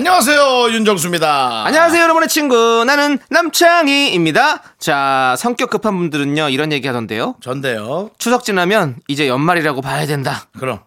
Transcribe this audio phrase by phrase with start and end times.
[0.00, 1.64] 안녕하세요 윤정수입니다.
[1.64, 2.84] 안녕하세요, 여러분의 친구.
[2.86, 4.62] 나는 남창희입니다.
[4.78, 7.36] 자, 성격 급한 분들은요, 이런 얘기 하던데요.
[7.40, 8.10] 전데요.
[8.18, 10.48] 추석 지나면 이제 연말이라고 봐야 된다.
[10.58, 10.80] 그럼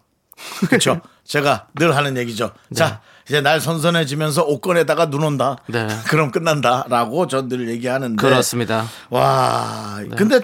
[0.68, 1.00] 그렇죠.
[1.24, 2.52] 제가 늘 하는 얘기죠.
[2.72, 5.56] 자 이제 날 선선해지면서 옷 꺼내다가 눈 온다.
[5.66, 5.88] 네.
[6.06, 8.14] 그럼 끝난다라고 전 늘 얘기하는데.
[8.14, 8.86] 그렇습니다.
[9.10, 10.38] 와 근데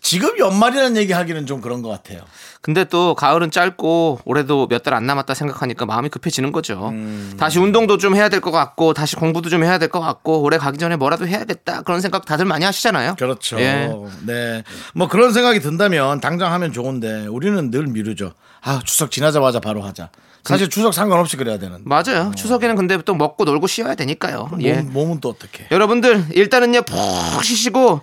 [0.00, 2.20] 지금 연말이라는 얘기 하기는 좀 그런 것 같아요.
[2.60, 6.88] 근데 또 가을은 짧고 올해도 몇 달 안 남았다 생각하니까 마음이 급해지는 거죠.
[6.90, 7.34] 음.
[7.38, 10.58] 다시 운동도 좀 해야 될 것 같고 다시 공부도 좀 해야 될 것 같고 올해
[10.58, 13.14] 가기 전에 뭐라도 해야겠다 그런 생각 다들 많이 하시잖아요.
[13.16, 13.58] 그렇죠.
[13.60, 13.90] 예.
[14.26, 14.62] 네.
[14.94, 18.32] 뭐 그런 생각이 든다면 당장 하면 좋은데 우리는 늘 미루죠.
[18.62, 20.10] 아 추석 지나자마자 바로 하자.
[20.44, 21.82] 사실 추석 상관없이 그래야 되는데.
[21.84, 22.30] 맞아요.
[22.36, 24.50] 추석에는 근데 또 먹고 놀고 쉬어야 되니까요.
[24.60, 24.74] 예.
[24.74, 25.66] 몸, 몸은 또 어떻게?
[25.72, 28.00] 여러분들 일단은요 푹 쉬시고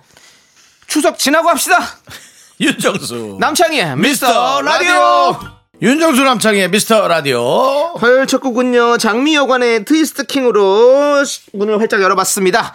[0.94, 1.76] 추석 지나고 합시다.
[2.60, 5.36] 윤정수 남창희의 미스터 라디오.
[5.82, 7.94] 윤정수 남창의 미스터 라디오.
[7.96, 12.72] 화요일 첫 곡은요 장미여관의 트위스트 킹으로 시- 문을 활짝 열어봤습니다.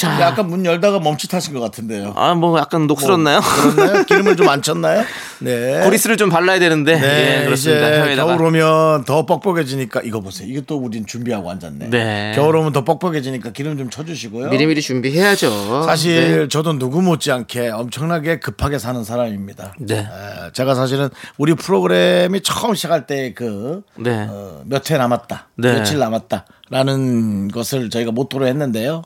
[0.00, 2.12] 자, 약간 문 열다가 멈칫하신 것 같은데요.
[2.16, 3.40] 아 뭐 약간 녹슬었나요?
[3.40, 4.04] 그렇나요?
[4.04, 5.04] 기름을 좀 안 쳤나요?
[5.40, 5.80] 네.
[5.84, 8.04] 고리스를 좀 발라야 되는데 네, 예, 그렇습니다.
[8.06, 8.16] 이제.
[8.16, 10.48] 겨울 오면 더 뻑뻑해지니까 이거 보세요.
[10.48, 11.90] 이게 또 우린 준비하고 앉았네.
[11.90, 12.32] 네.
[12.34, 14.48] 겨울 오면 더 뻑뻑해지니까 기름 좀 쳐주시고요.
[14.48, 15.82] 미리미리 준비해야죠.
[15.84, 19.74] 사실 저도 누구 못지않게 엄청나게 급하게 사는 사람입니다.
[19.80, 19.98] 네.
[19.98, 20.06] 에,
[20.52, 24.28] 제가 사실은 우리 프로그램이 처음 시작할 때그 네.
[24.64, 25.72] 몇회 남았다, 네.
[25.74, 29.02] 며칠 남았다라는 것을 저희가 모토로 했는데요.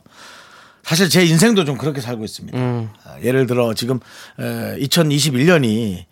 [0.84, 2.56] 사실 제 인생도 좀 그렇게 살고 있습니다.
[2.58, 2.90] 음.
[3.04, 4.00] 아, 예를 들어 지금
[4.38, 6.04] 2021년이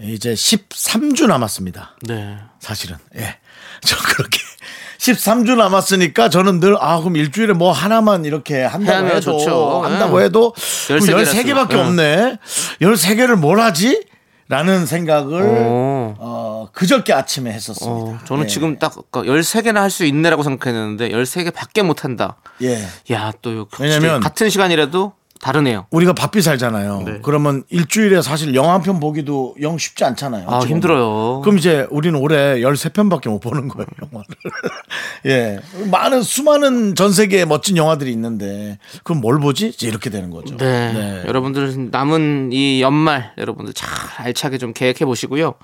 [0.00, 1.96] 이제 13주 남았습니다.
[2.02, 2.36] 네.
[2.60, 3.36] 사실은 예.
[3.84, 4.38] 저 그렇게
[4.98, 9.82] 13주 남았으니까 저는 늘 아 그럼 일주일에 뭐 하나만 이렇게 한다고 해도 좋죠.
[9.82, 10.26] 한다고 예.
[10.26, 11.80] 해도 13개 13개밖에 였어요.
[11.86, 12.36] 없네.
[12.82, 14.04] 13개를 뭘 하지?
[14.48, 16.14] 라는 생각을 오.
[16.18, 17.90] 어, 그저께 아침에 했었습니다.
[18.14, 18.46] 어, 저는 예.
[18.48, 22.36] 지금 딱 13개나 할 수 있네라고 생각했는데 13개 밖에 못 한다.
[22.62, 22.78] 예.
[23.12, 25.86] 야, 또 왜냐면- 같은 시간이라도 다르네요.
[25.90, 27.02] 우리가 바삐 살잖아요.
[27.06, 27.18] 네.
[27.22, 30.44] 그러면 일주일에 사실 영화 한 편 보기도 영 쉽지 않잖아요.
[30.48, 30.76] 아, 어찌 보면.
[30.76, 31.40] 힘들어요.
[31.42, 34.26] 그럼 이제 우리는 올해 13편밖에 못 보는 거예요, 영화를.
[35.26, 35.60] 예.
[35.90, 39.68] 많은, 수많은 전 세계의 멋진 영화들이 있는데, 그럼 뭘 보지?
[39.68, 40.56] 이제 이렇게 되는 거죠.
[40.56, 41.22] 네.
[41.26, 43.88] 여러분들 남은 이 연말 여러분들 잘
[44.18, 45.54] 알차게 좀 계획해 보시고요.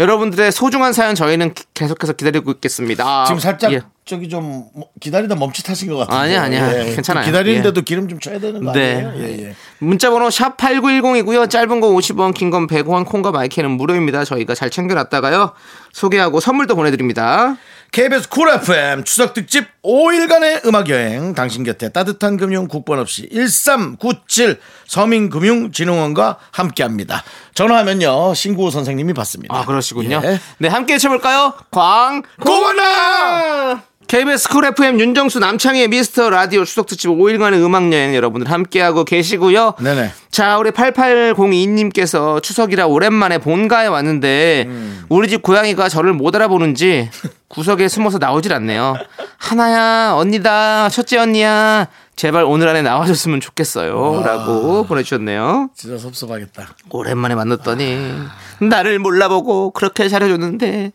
[0.00, 3.24] 여러분들의 소중한 사연 저희는 기- 계속해서 기다리고 있겠습니다.
[3.26, 3.80] 지금 살짝 예.
[4.04, 6.18] 저기 좀 뭐- 기다리다 멈칫하신 것 같아요.
[6.20, 6.84] 아니야, 아니야.
[6.94, 7.24] 괜찮아요.
[7.26, 9.04] 기다리는데도 기름 좀 쳐야 되는 거 네.
[9.04, 9.12] 아니에요?
[9.24, 9.54] 예, 예.
[9.78, 11.48] 문자 번호 샵 8910이고요.
[11.48, 14.24] 짧은 거 50원, 긴 건 100원, 콩과 my K는 무료입니다.
[14.24, 15.52] 저희가 잘 챙겨 놨다가요.
[15.92, 17.56] 소개하고 선물도 보내 드립니다.
[17.92, 24.58] KBS Cool FM 추석 특집 5일간의 음악 여행 당신 곁에 따뜻한 금융 국번 없이 1397
[24.86, 27.22] 서민금융진흥원과 함께합니다.
[27.54, 29.54] 전화하면요 신구호 선생님이 받습니다.
[29.54, 30.22] 아, 그러시군요.
[30.24, 30.40] 예.
[30.56, 31.52] 네, 함께 외쳐볼까요?
[31.70, 38.50] 광, 고원아 KBS Cool FM 윤정수 남창희의 미스터 라디오 추석 특집 5일간의 음악 여행 여러분들
[38.50, 39.74] 함께하고 계시고요.
[39.80, 40.12] 네네.
[40.30, 44.68] 자, 우리 8802님께서 추석이라 오랜만에 본가에 왔는데
[45.08, 47.10] 우리 집 고양이가 저를 못 알아보는지
[47.48, 48.96] 구석에 숨어서 나오질 않네요.
[49.38, 51.88] 하나야, 언니다, 첫째 언니야.
[52.14, 54.22] 제발 오늘 안에 나와줬으면 좋겠어요.
[54.24, 55.70] 라고 보내주셨네요.
[55.74, 56.76] 진짜 섭섭하겠다.
[56.90, 58.12] 오랜만에 만났더니
[58.60, 60.92] 나를 몰라보고 그렇게 잘해줬는데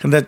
[0.00, 0.22] 근데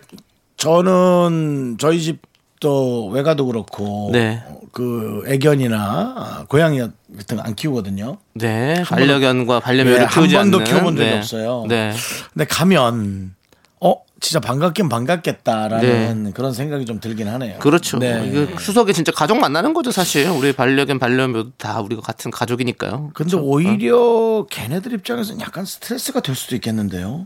[0.61, 4.43] 저는 저희 집도 외가도 그렇고 네.
[4.71, 8.17] 그 애견이나 고양이 같은 거 안 키우거든요.
[8.35, 11.17] 네 반려견과 반려묘를 예, 한 키우지 번도 않는 키워본 적이 네.
[11.17, 11.65] 없어요.
[11.67, 11.93] 네.
[12.31, 13.33] 근데 가면
[13.79, 17.57] 어 진짜 반갑긴 반갑겠다라는 그런 생각이 좀 들긴 하네요.
[17.57, 17.97] 그렇죠.
[17.97, 18.23] 네.
[18.31, 20.29] 이거 추석에 진짜 가족 만나는 거죠, 사실.
[20.29, 23.09] 우리 반려견, 반려묘 다 우리가 같은 가족이니까요.
[23.15, 27.25] 근데 오히려 걔네들 입장에서는 약간 스트레스가 될 수도 있겠는데요.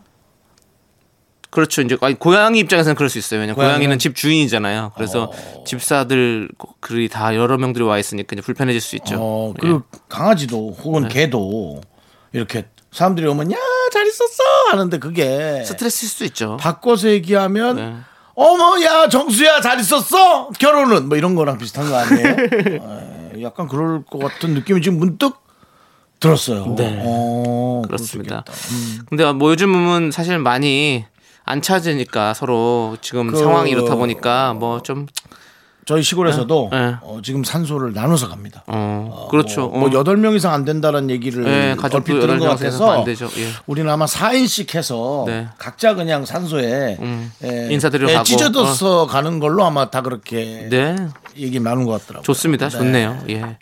[1.56, 1.81] 그렇죠.
[1.81, 3.40] 이제 아니, 고양이 입장에서는 그럴 수 있어요.
[3.40, 4.92] 왜냐면 고양이는- 고양이는 집 주인이잖아요.
[4.96, 5.63] 그래서 어.
[5.66, 6.50] 집사들
[6.81, 9.16] 그리 다 여러 명들이 와 있으니까 이제 불편해질 수 있죠.
[9.18, 10.00] 어, 그리고 예.
[10.10, 11.07] 강아지도 혹은 네.
[11.10, 11.81] 개도
[12.34, 13.56] 이렇게 사람들이 오면 야
[13.94, 16.57] 잘 있었어 하는데 그게 스트레스일 수도 있죠.
[16.60, 17.96] 바꿔서 얘기하면 네.
[18.34, 22.28] 어머 야 정수야 잘 있었어 결혼은 뭐 이런 거랑 비슷한 거 아니에요?
[22.28, 25.38] 에, 약간 그럴 것 같은 느낌이 지금 문득
[26.19, 26.75] 들었어요.
[26.75, 27.00] 네.
[27.06, 28.44] 어, 그럴 수 그렇습니다.
[28.72, 29.00] 음.
[29.07, 31.06] 근데 뭐 요즘은 사실 많이
[31.45, 35.07] 안 찾으니까 서로 지금 그- 상황이 이렇다 보니까 뭐 좀
[35.88, 36.95] 저희 시골에서도 네.
[37.03, 38.63] 어, 지금 산소를 나눠서 갑니다.
[38.65, 39.68] 어, 그렇죠.
[39.68, 39.94] 뭐, 어.
[39.94, 43.30] 여덟 명 이상 안 된다는 얘기를 네, 얼핏 들은 것 같아서 안 되죠.
[43.38, 43.50] 예.
[43.68, 45.47] 우리는 아마 4인씩 해서 네.
[45.59, 48.24] 각자 그냥 산소에 음, 예, 인사드리러 예, 가고.
[48.25, 50.95] 찢어져서 가는 걸로 아마 다 그렇게 네.
[51.38, 52.24] 얘기 많은 것 같더라고요.
[52.24, 52.68] 좋습니다.
[52.69, 52.77] 네.
[52.80, 53.19] 좋네요.
[53.30, 53.57] 예.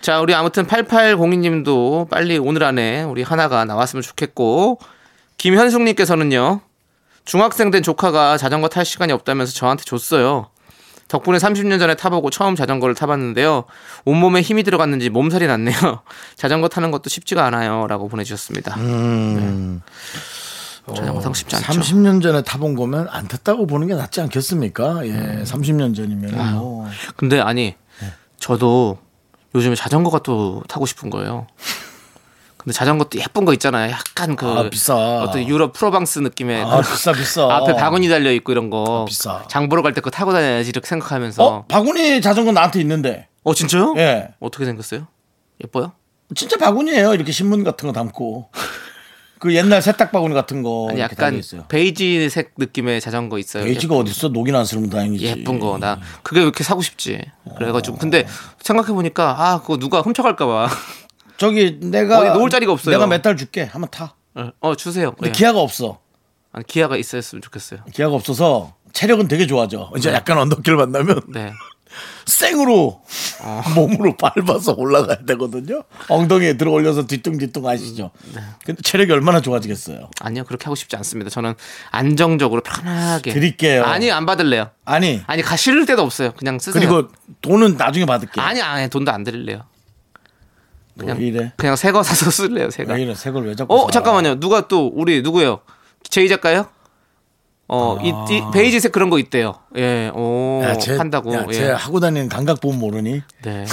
[0.00, 4.78] 자, 우리 아무튼 8802님도 빨리 오늘 안에 우리 하나가 나왔으면 좋겠고,
[5.38, 6.60] 김현숙님께서는요,
[7.24, 10.48] 중학생 된 조카가 자전거 탈 시간이 없다면서 저한테 줬어요.
[11.08, 13.64] 덕분에 30년 전에 타보고 처음 자전거를 타봤는데요.
[14.04, 15.74] 온몸에 힘이 들어갔는지 몸살이 났네요.
[16.36, 17.86] 자전거 타는 것도 쉽지가 않아요.
[17.86, 18.74] 라고 보내주셨습니다.
[18.76, 19.82] 음,
[20.86, 20.94] 네.
[20.94, 21.80] 자전거 타고 쉽지 않죠.
[21.80, 25.06] 30년 전에 타본 거면 안 탔다고 보는 게 낫지 않겠습니까?
[25.06, 25.44] 예, 음.
[25.46, 28.12] 30년 전이면 뭐 근데 아니, 네.
[28.38, 28.98] 저도
[29.54, 31.46] 요즘에 자전거가 또 타고 싶은 거예요.
[32.64, 33.90] 근데 자전거 또 예쁜 거 있잖아요.
[33.92, 34.94] 약간 그 아, 비싸.
[34.96, 37.46] 어떤 유럽 프로방스 느낌의 아, 그 비싸 비싸.
[37.56, 39.44] 앞에 바구니 달려 있고 이런 거 아, 비싸.
[39.48, 43.28] 장 보러 갈 때 그거 타고 다녀야지 이렇게 생각하면서 어, 바구니 자전거 나한테 있는데.
[43.42, 43.94] 어 진짜요?
[43.98, 44.28] 예.
[44.40, 45.06] 어떻게 생겼어요?
[45.62, 45.92] 예뻐요?
[46.34, 47.12] 진짜 바구니예요.
[47.12, 48.48] 이렇게 신문 같은 거 담고.
[49.40, 51.42] 그 옛날 세탁 바구니 같은 거 아니 약간.
[51.68, 53.64] 베이지색 느낌의 자전거 있어요.
[53.64, 54.28] 베이지가 어디 있어?
[54.28, 55.26] 녹이 안 쓰면 다행이지.
[55.26, 57.20] 예쁜 거 나 그게 왜 이렇게 사고 싶지.
[57.58, 58.26] 그래가지고 근데
[58.62, 60.68] 생각해 보니까 아 그거 누가 훔쳐갈까 봐.
[61.36, 62.94] 저기 내가 어디 놓을 자리가 없어요.
[62.96, 63.64] 내가 몇 달 줄게.
[63.64, 64.14] 한번 타.
[64.60, 65.12] 어 주세요.
[65.12, 65.32] 근데 예.
[65.32, 66.00] 기아가 없어.
[66.52, 67.80] 아니, 기아가 있었으면 좋겠어요.
[67.92, 69.90] 기아가 없어서 체력은 되게 좋아져.
[69.96, 71.52] 이제 약간 언덕길 만나면 네.
[72.26, 73.00] 생으로
[73.42, 73.62] 어.
[73.74, 75.84] 몸으로 밟아서 올라가야 되거든요.
[76.08, 78.10] 엉덩이에 들어 올려서 뒤뚱뒤뚱 하시죠.
[78.34, 78.40] 네.
[78.64, 80.10] 근데 체력이 얼마나 좋아지겠어요.
[80.20, 81.30] 아니요 그렇게 하고 싶지 않습니다.
[81.30, 81.54] 저는
[81.90, 83.84] 안정적으로 편하게 드릴게요.
[83.84, 84.70] 아니 안 받을래요.
[84.84, 86.32] 아니 아니 가 실을 때도 없어요.
[86.32, 86.80] 그냥 쓰세요.
[86.80, 87.08] 그리고
[87.42, 88.40] 돈은 나중에 받을게.
[88.40, 89.62] 아니 아니 돈도 안 드릴래요.
[90.96, 91.52] 왜 이래?
[91.56, 92.70] 그냥 새 거 사서 쓸래요.
[92.70, 92.94] 새가.
[92.94, 93.14] 왜 이래?
[93.14, 93.90] 새걸 왜 자꾸 어 사?
[93.92, 94.38] 잠깐만요.
[94.40, 95.60] 누가 또 우리 누구예요?
[96.08, 96.66] 제이 작가요?
[97.66, 99.54] 어, 이, 이 베이지색 그런 거 있대요.
[99.76, 100.96] 예, 오, 야, 쟤.
[100.96, 100.98] 야,
[101.48, 101.52] 예.
[101.52, 103.22] 쟤 하고 다니는 감각 보면 모르니?
[103.42, 103.64] 네.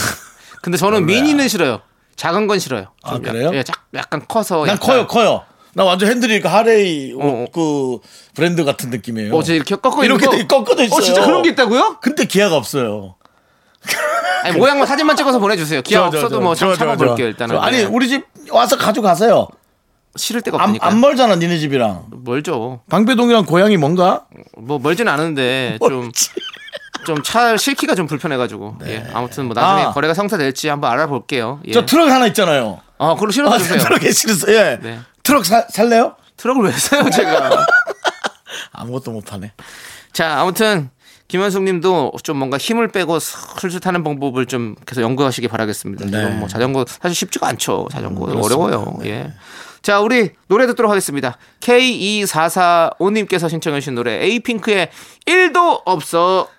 [0.61, 1.81] 근데 저는 미니는 싫어요.
[2.15, 2.87] 작은 건 싫어요.
[3.03, 3.47] 아, 좀 그래요?
[3.47, 4.65] 약, 예, 작- 약간 커서.
[4.65, 5.43] 난 약간- 커요, 커요.
[5.73, 7.45] 나 완전 핸들이 그 하레이 어, 어.
[7.53, 7.99] 그
[8.33, 9.35] 브랜드 같은 느낌이에요.
[9.35, 10.47] 어, 저 이렇게 꺾어 이렇게 거.
[10.47, 10.97] 꺾어져 있어요.
[10.97, 11.97] 어, 진짜 그런 게 있다고요?
[12.01, 13.15] 근데 기아가 없어요.
[14.43, 15.81] 아니, 모양만 사진만 찍어서 보내주세요.
[15.81, 17.27] 기아 좋아, 없어도 좋아, 뭐 좋아, 참 좋아, 참아볼게요 좋아.
[17.27, 17.57] 일단은.
[17.57, 17.83] 아니 네.
[17.85, 19.47] 우리 집 와서 가져가세요.
[20.43, 20.87] 데가 안, 없으니까.
[20.87, 22.05] 안 멀잖아, 니네 집이랑.
[22.11, 22.81] 멀죠.
[22.89, 24.25] 방배동이랑 고향이 뭔가?
[24.57, 26.11] 뭐 멀지는 않은데 좀.
[27.05, 29.91] 좀 차 실기가 좀 불편해가지고 예 아무튼 뭐 나중에 아.
[29.91, 31.71] 거래가 성사될지 한번 알아볼게요 예.
[31.71, 32.79] 저 트럭 하나 있잖아요.
[32.99, 34.55] 아 그걸 아, 실어주세요 트럭에 실었어요.
[34.55, 34.79] 예.
[34.79, 34.99] 네.
[35.23, 36.15] 트럭 사, 살래요?
[36.37, 37.65] 트럭을 왜 사요 제가
[38.73, 39.51] 아무것도 못 하네.
[40.13, 40.89] 자, 아무튼
[41.31, 46.07] 김현숙 님도 좀 뭔가 힘을 빼고 슬슬 타는 방법을 좀 계속 연구하시기 바라겠습니다.
[46.07, 46.23] 네.
[46.23, 47.87] 이건 뭐 자전거 사실 쉽지가 않죠.
[47.89, 48.99] 자전거 어려워요.
[49.05, 49.31] 예.
[49.81, 51.37] 자, 우리 노래 듣도록 하겠습니다.
[51.61, 54.89] K2445님께서 신청해 주신 노래 에이핑크의
[55.25, 56.49] 1도 없어.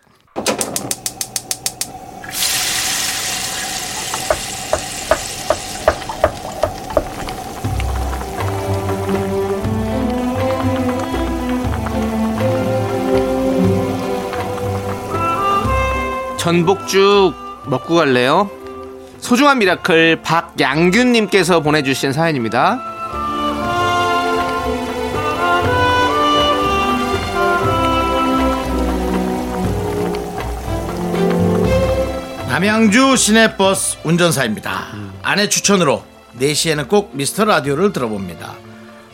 [16.42, 17.34] 전복죽
[17.66, 18.50] 먹고 갈래요?
[19.20, 22.82] 소중한 miracle 박양균님께서 보내주신 사연입니다.
[32.48, 34.88] 남양주 시내버스 운전사입니다.
[35.22, 36.02] 아내 추천으로
[36.40, 38.54] 4시에는 꼭 미스터 라디오를 들어봅니다.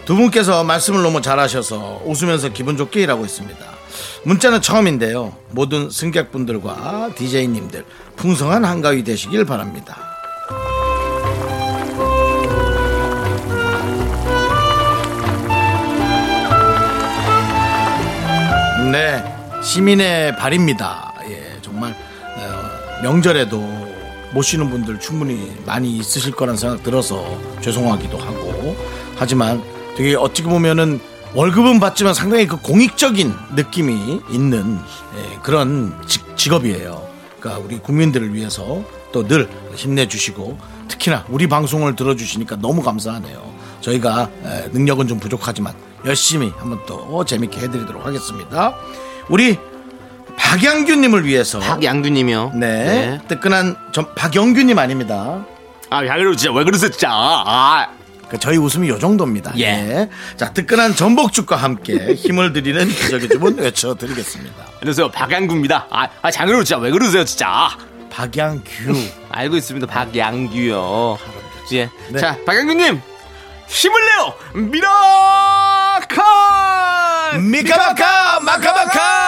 [0.07, 3.78] 두 분께서 말씀을 너무 잘하셔서 웃으면서 기분 좋게 일하고 있습니다.
[4.25, 5.35] 문자는 처음인데요.
[5.51, 7.85] 모든 승객분들과 DJ님들
[8.17, 9.97] 풍성한 한가위 되시길 바랍니다.
[18.91, 19.23] 네,
[19.63, 21.13] 시민의 발입니다.
[21.29, 23.89] 예, 정말 어, 명절에도
[24.33, 28.77] 못 쉬는 분들 충분히 많이 있으실 거란 생각 들어서 죄송하기도 하고
[29.17, 29.63] 하지만
[29.97, 31.01] 되게 어찌 보면은
[31.35, 34.79] 월급은 받지만 상당히 그 공익적인 느낌이 있는
[35.17, 37.07] 예, 그런 직, 직업이에요.
[37.41, 38.83] 그러니까 우리 국민들을 위해서
[39.13, 40.59] 또 늘 힘내주시고
[40.89, 43.43] 특히나 우리 방송을 들어주시니까 너무 감사하네요.
[43.81, 48.75] 저희가 에, 능력은 좀 부족하지만 열심히 한번 또 재밌게 해드리도록 하겠습니다.
[49.29, 49.59] 우리
[50.37, 52.53] 박양규님을 위해서 박양균님이요.
[52.55, 55.45] 네, 뜨끈한 전 박영규님 아닙니다.
[55.91, 57.09] 아, 양균 진짜 왜 그러세요, 진짜.
[57.11, 57.98] 아, 그
[58.37, 59.53] 저희 웃음이 요 정도입니다.
[59.59, 59.63] 예.
[59.65, 60.11] 예.
[60.37, 64.67] 자, 뜨끈한 전복죽과 함께 힘을 드리는 기적의 주문 외쳐드리겠습니다.
[64.81, 65.87] 안녕하세요, 박양구입니다.
[65.91, 67.71] 아, 아 장균 진짜 왜 그러세요, 진짜.
[68.11, 68.63] 박양규.
[69.31, 71.19] 알고 있습니다, 박양규요.
[71.73, 71.91] 예.
[72.11, 72.19] 네.
[72.21, 73.01] 자, 박양규님
[73.69, 74.35] 힘을 내요,
[74.67, 76.23] miracle.
[77.41, 79.28] 미카마카 마카마카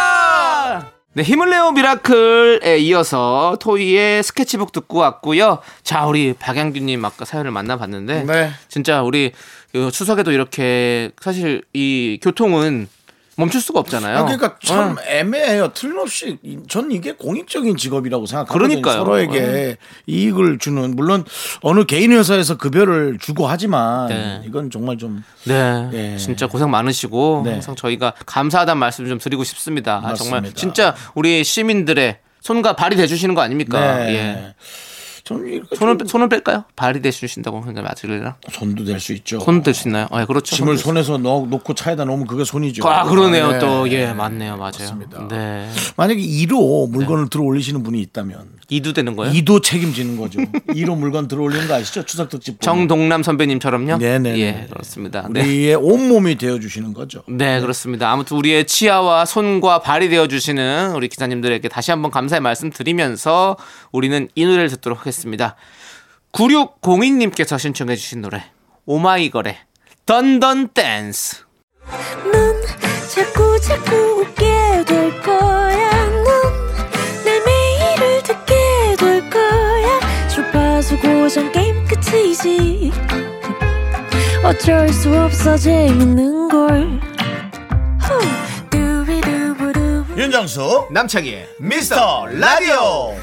[1.13, 5.59] 네, 힘을 내요 miracle에 이어서 토이의 스케치북 듣고 왔고요.
[5.83, 8.51] 자, 우리 박양규님 아까 사연을 만나봤는데, 네.
[8.69, 9.33] 진짜 우리
[9.73, 12.89] 그 추석에도 이렇게 사실 이 교통은
[13.41, 14.19] 멈출 수가 없잖아요.
[14.19, 15.03] 아, 그러니까 참 어.
[15.09, 15.73] 애매해요.
[15.75, 18.69] 틀림없이 이- 전 이게 공익적인 직업이라고 생각하거든요.
[18.69, 18.99] 그러니까요.
[18.99, 21.25] 서로에게 이익을 주는 물론
[21.63, 24.43] 어느 개인 회사에서 급여를 주고 하지만 네.
[24.47, 26.17] 이건 정말 좀 네, 예.
[26.17, 27.53] 진짜 고생 많으시고 네.
[27.53, 30.03] 항상 저희가 감사하다는 말씀 좀 드리고 싶습니다.
[30.05, 30.61] 아, 정말 맞습니다.
[30.61, 33.99] 진짜 우리 시민들의 손과 발이 돼 주시는 거 아닙니까?
[34.05, 34.15] 네.
[34.15, 34.55] 예.
[35.31, 36.65] 저는 손은 좀 손은 뺄까요?
[36.75, 38.37] 발이 돼주신다고 생각 맞으려나?
[38.51, 39.39] 손도 될 수 있죠.
[39.41, 40.09] 손될수 있나요?
[40.11, 40.57] 아, 그렇죠.
[40.57, 42.87] 짐을 손 손에서 넣, 놓고 차에다 놓으면 그게 손이죠.
[42.89, 43.59] 아 그러네요 네.
[43.61, 44.71] 또 예 맞네요 맞아요.
[44.73, 45.29] 맞습니다.
[45.29, 49.33] 네 만약에 2로 물건을 들어 올리시는 분이 있다면 이두 되는 거예요?
[49.33, 50.41] 2도 책임지는 거죠.
[50.75, 52.05] 2로 물건 들어 올리는 거 아시죠?
[52.05, 52.61] 추석 특집.
[52.61, 53.97] 정동남 선배님처럼요?
[53.99, 54.39] 네네네.
[54.39, 55.27] 예 그렇습니다.
[55.31, 55.41] 네.
[55.43, 57.23] 우리의 온몸이 되어 주시는 거죠.
[57.29, 58.11] 네, 그렇습니다.
[58.11, 63.57] 아무튼 우리의 치아와 손과 발이 되어 주시는 우리 기사님들에게 다시 한번 감사의 말씀 드리면서
[63.93, 65.20] 우리는 이 노래를 듣도록 하겠습니다.
[66.33, 68.45] 9602님께서 신청해 주신 노래,
[68.87, 69.57] 오마이걸의
[70.07, 71.45] 던던 댄스.
[72.33, 72.63] 넌
[73.15, 75.91] 자꾸 자꾸 웃게 될 거야.
[77.25, 78.55] 넌내 매일을 듣게
[78.99, 80.29] 될 거야.
[80.29, 82.93] 주파수 고정 게임 끝이지.
[84.45, 87.01] 어쩔 수 없어 재밌는 걸.
[90.17, 93.17] 윤정수 남창희의 미스터 라디오.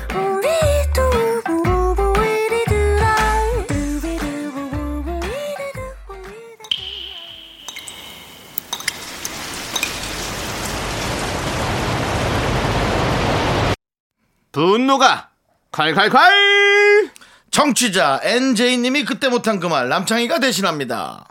[14.58, 15.30] 분노가
[15.72, 17.12] 칼칼칼!
[17.52, 21.28] 청취자 NJ님이 그때 못한 그 말 남창희가 대신합니다.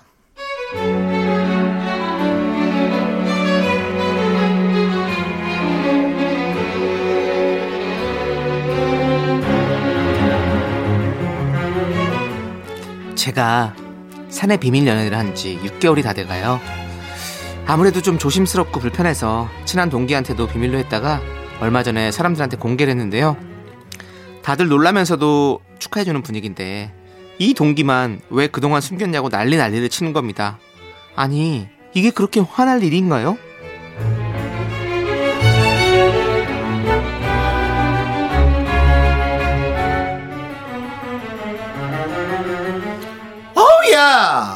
[13.14, 13.74] 제가
[14.28, 16.60] 사내 비밀 연애를 한 지 6개월이 다 돼가요.
[17.66, 21.20] 아무래도 좀 조심스럽고 불편해서 친한 동기한테도 비밀로 했다가
[21.60, 23.36] 얼마 전에 사람들한테 공개를 했는데요.
[24.42, 26.92] 다들 놀라면서도 축하해주는 분위기인데
[27.38, 30.58] 이 동기만 왜 그동안 숨겼냐고 난리 난리를 치는 겁니다.
[31.14, 33.36] 아니 이게 그렇게 화날 일인가요?
[43.54, 44.55] 어우야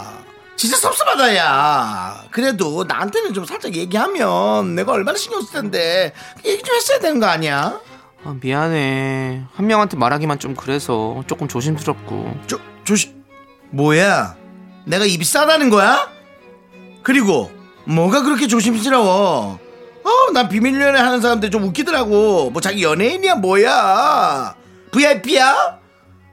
[0.70, 2.24] 진짜 섭섭하다 야.
[2.30, 6.12] 그래도 나한테는 좀 살짝 얘기하면 내가 얼마나 신경 쓸 텐데.
[6.44, 7.80] 얘기 좀 했어야 되는 거 아니야?
[8.24, 9.42] 아, 미안해.
[9.52, 12.36] 한 명한테 말하기만 좀 그래서 조금 조심스럽고.
[12.46, 13.24] 조, 조심
[13.70, 14.36] 뭐야?
[14.84, 16.08] 내가 입이 싸다는 거야?
[17.02, 17.50] 그리고
[17.84, 19.58] 뭐가 그렇게 조심스러워?
[20.04, 22.50] 어 난 비밀 연애 하는 사람들 좀 웃기더라고.
[22.50, 24.54] 뭐 자기 연예인이야 뭐야?
[24.92, 25.80] VIP야?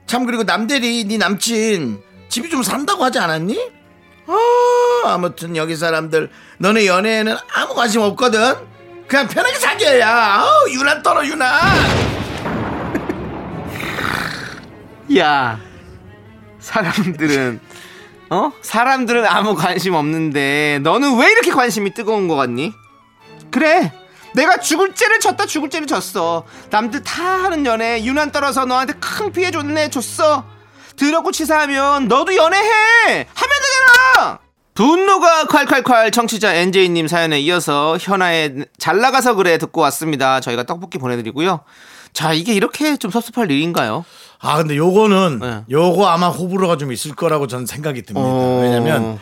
[0.06, 3.77] 참 그리고 남대리 네 남친 집이 좀 산다고 하지 않았니?
[4.28, 8.54] 어, 아무튼 여기 사람들 너네 연애에는 아무 관심 없거든.
[9.08, 10.44] 그냥 편하게 사귀어야.
[10.44, 11.50] 어, 유난 떨어 유난.
[15.16, 15.58] 야,
[16.60, 17.60] 사람들은
[18.30, 18.52] 어?
[18.60, 22.74] 사람들은 아무 관심 없는데 너는 왜 이렇게 관심이 뜨거운 거 같니?
[23.50, 23.92] 그래.
[24.34, 26.44] 내가 죽을 죄를 졌다 죽을 죄를 졌어.
[26.68, 30.44] 남들 다 하는 연애 유난 떨어서 너한테 큰 피해 줬네 줬어.
[30.98, 33.26] 더럽고 치사하면 너도 연애해.
[34.78, 40.38] 분노가 콸콸콸 청취자 NJ님 사연에 이어서 현아의 잘 나가서 그래 듣고 왔습니다.
[40.38, 41.62] 저희가 떡볶이 보내드리고요.
[42.12, 44.04] 자 이게 이렇게 좀 섭섭할 일인가요?
[44.38, 45.64] 아 근데 요거는 네.
[45.68, 48.24] 요거 아마 호불호가 좀 있을 거라고 저는 생각이 듭니다.
[48.24, 48.60] 어.
[48.62, 49.18] 왜냐면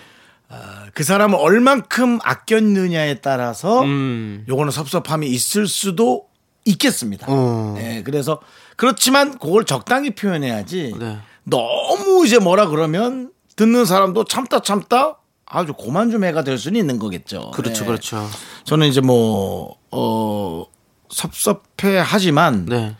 [0.92, 4.44] 그 사람을 얼만큼 아꼈느냐에 따라서 음.
[4.46, 6.26] 요거는 섭섭함이 있을 수도
[6.66, 7.28] 있겠습니다.
[7.30, 7.72] 어.
[7.78, 8.42] 네, 그래서
[8.76, 10.94] 그렇지만 그걸 적당히 표현해야지.
[10.98, 11.16] 네.
[11.44, 16.98] 너무 이제 뭐라 그러면 듣는 사람도 참다 참다 아주 고만 좀 해가 될 수는 있는
[16.98, 17.52] 거겠죠.
[17.52, 17.86] 그렇죠, 네.
[17.86, 18.28] 그렇죠.
[18.64, 20.64] 저는 이제 뭐, 어,
[21.08, 22.96] 섭섭해 하지만 네.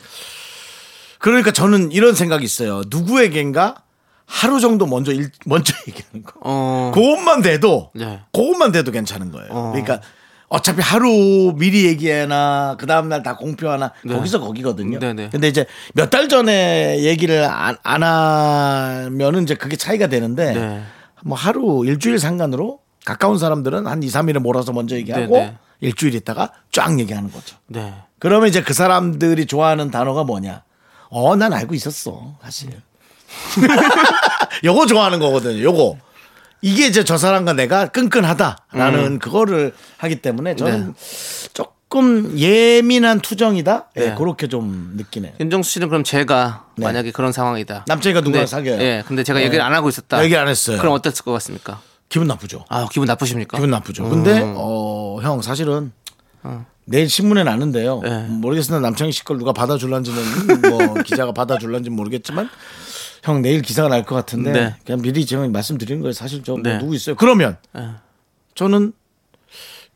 [1.18, 2.82] 그러니까 저는 이런 생각이 있어요.
[2.88, 3.82] 누구에겐가
[4.26, 6.34] 하루 정도 먼저 일, 먼저 얘기하는 거.
[6.42, 6.92] 어.
[6.94, 8.20] 그것만 돼도 네.
[8.32, 9.48] 그것만 돼도 괜찮은 거예요.
[9.50, 9.70] 어.
[9.72, 10.00] 그러니까
[10.48, 14.14] 어차피 하루 미리 얘기하나 그 다음 날 다 공표하나 네.
[14.14, 15.00] 거기서 거기거든요.
[15.00, 15.30] 네네.
[15.30, 20.82] 근데 이제 몇 달 전에 얘기를 안, 안 하면은 이제 그게 차이가 되는데 네.
[21.24, 25.56] 뭐 하루 일주일 상관으로 가까운 사람들은 한 2, 3일을 몰아서 먼저 얘기하고 네네.
[25.80, 27.56] 일주일 있다가 쫙 얘기하는 거죠.
[27.66, 27.94] 네.
[28.18, 30.64] 그러면 이제 그 사람들이 좋아하는 단어가 뭐냐?
[31.10, 32.70] 어, 난 알고 있었어, 사실.
[34.64, 35.98] 요거 좋아하는 거거든요, 요거.
[36.62, 39.18] 이게 이제 저 사람과 내가 끈끈하다라는 음.
[39.18, 40.94] 그거를 하기 때문에 저는
[41.52, 41.75] 조금
[42.36, 43.90] 예민한 투정이다.
[43.96, 44.14] 예, 네.
[44.16, 45.32] 그렇게 좀 느끼네요.
[45.40, 46.84] 윤정수 씨는 그럼 제가 네.
[46.84, 47.84] 만약에 그런 상황이다.
[47.86, 48.80] 남자애가 누구랑 근데, 사귀어요.
[48.80, 49.44] 예, 근데 제가 네.
[49.46, 50.22] 얘기를 안 하고 있었다.
[50.24, 50.78] 얘기 안 했어요.
[50.78, 51.80] 그럼 어땠을 것 같습니까?
[52.08, 52.64] 기분 나쁘죠.
[52.68, 53.56] 아, 기분 나쁘십니까?
[53.56, 54.08] 기분 나쁘죠.
[54.08, 54.54] 근데 음.
[54.56, 55.92] 어, 형 사실은
[56.84, 58.00] 내일 신문에 나는데요.
[58.02, 58.22] 네.
[58.28, 60.22] 모르겠으나 남창희 씨 걸 누가 받아줄란지는
[60.70, 62.48] 뭐 기자가 받아줄란지는 모르겠지만
[63.24, 64.74] 형 내일 기사가 날 것 같은데 네.
[64.84, 66.12] 그냥 미리 제가 말씀드리는 거예요.
[66.12, 66.78] 사실 저뭐 네.
[66.78, 67.16] 누구 있어요.
[67.16, 67.88] 그러면 네.
[68.54, 68.92] 저는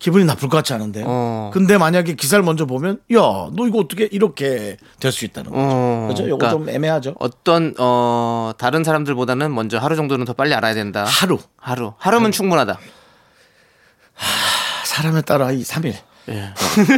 [0.00, 1.04] 기분이 나쁠 것 같지 않은데요.
[1.06, 1.50] 어.
[1.52, 3.20] 근데 만약에 기사를 먼저 보면 야
[3.52, 5.62] 너 이거 어떻게 이렇게 될 수 있다는 거죠.
[5.62, 6.24] 어, 그죠?
[6.28, 7.14] 요거 그러니까 좀 애매하죠.
[7.20, 11.04] 어떤 어 다른 사람들보다는 먼저 하루 정도는 더 빨리 알아야 된다.
[11.04, 11.92] 하루 하루.
[11.98, 12.78] 하루면 충분하다.
[14.84, 15.94] 사람에 따라 이 3일.
[16.30, 16.54] 예.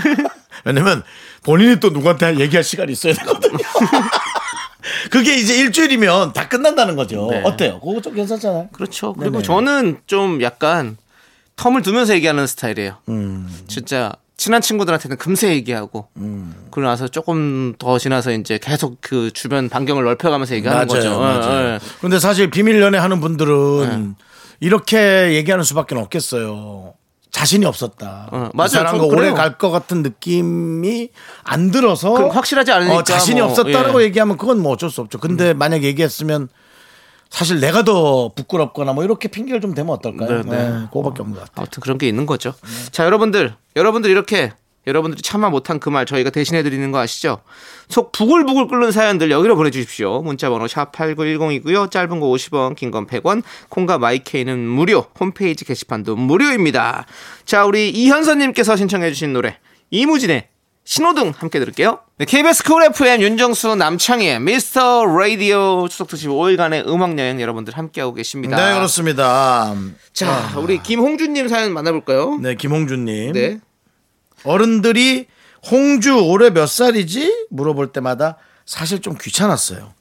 [0.65, 1.03] 왜냐면
[1.45, 3.59] 본인이 또 누구한테 얘기할 시간이 있어야 되거든요.
[5.11, 7.29] 그게 이제 일주일이면 다 끝난다는 거죠.
[7.31, 7.43] 네.
[7.45, 7.81] 어때요?
[7.81, 8.69] 그거 좀 괜찮잖아요.
[8.73, 9.13] 그렇죠.
[9.15, 9.45] 그리고 네네.
[9.45, 10.97] 저는 좀 약간
[11.63, 12.97] 텀을 두면서 얘기하는 스타일이에요.
[13.09, 13.49] 음.
[13.69, 16.55] 진짜 친한 친구들한테는 금세 얘기하고 음.
[16.73, 21.21] 그러고 나서 조금 더 지나서 이제 계속 그 주변 반경을 넓혀가면서 얘기하는 거죠.
[21.21, 21.73] 맞아요.
[21.73, 21.79] 어, 어.
[22.01, 24.17] 근데 사실 비밀 연애 하는 분들은
[24.61, 26.95] 이렇게 얘기하는 수밖에 없겠어요.
[27.31, 28.29] 자신이 없었다.
[28.31, 28.69] 어, 이 맞아요.
[28.69, 29.31] 사람과 좀 오래.
[29.33, 31.09] 갈 것 같은 느낌이
[31.45, 34.07] 안 들어서 확실하지 않으니까 어, 자신이 뭐, 없었다라고 예.
[34.07, 35.19] 얘기하면 그건 뭐 어쩔 수 없죠.
[35.19, 36.49] 근데 만약 얘기했으면
[37.33, 40.43] 사실 내가 더 부끄럽거나 뭐 이렇게 핑계를 좀 대면 어떨까요?
[40.43, 40.69] 네, 네.
[40.71, 41.53] 네, 그거밖에 없는 것 같아요.
[41.57, 42.53] 아무튼 그런 게 있는 거죠.
[42.91, 44.53] 자, 여러분들, 여러분들 이렇게
[44.87, 47.39] 여러분들이 참아 못한 그 말 저희가 대신해 드리는 거 아시죠?
[47.89, 50.21] 속 부글부글 끓는 사연들 여기로 보내주십시오.
[50.23, 51.91] 문자번호 샵 #8910이고요.
[51.91, 53.43] 짧은 거 50원, 긴 건 100원.
[53.71, 55.07] 콩과 my K는 무료.
[55.19, 57.07] 홈페이지 게시판도 무료입니다.
[57.47, 59.57] 자, 우리 이현선님께서 신청해주신 노래
[59.91, 60.49] 이무진의
[60.85, 62.01] 신호등 함께 들을게요.
[62.19, 68.15] 네, KBS Cool FM 윤정수 남창희의 미스터 라디오 추석 특집 5일간의 음악 여행 여러분들 함께하고
[68.15, 68.57] 계십니다.
[68.57, 69.75] 네, 그렇습니다.
[70.13, 72.39] 자, 우리 김홍준님 사연 만나볼까요?
[72.39, 73.33] 네, 김홍준님.
[73.33, 73.61] 네.
[74.45, 75.27] 어른들이
[75.71, 77.47] 홍주 올해 몇 살이지?
[77.51, 79.93] 물어볼 때마다 사실 좀 귀찮았어요.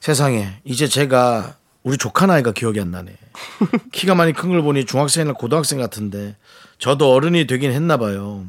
[0.00, 3.12] 세상에 이제 제가 우리 조카 나이가 기억이 안 나네.
[3.92, 6.36] 키가 많이 큰 걸 보니 중학생이나 고등학생 같은데
[6.78, 8.44] 저도 어른이 되긴 했나 봐요.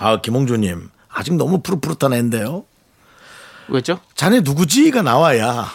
[0.00, 2.64] 아 김홍주님 아직 너무 푸릇푸릇한 애인데요.
[3.68, 4.00] 왜죠?
[4.14, 5.66] 자네 누구지가 나와야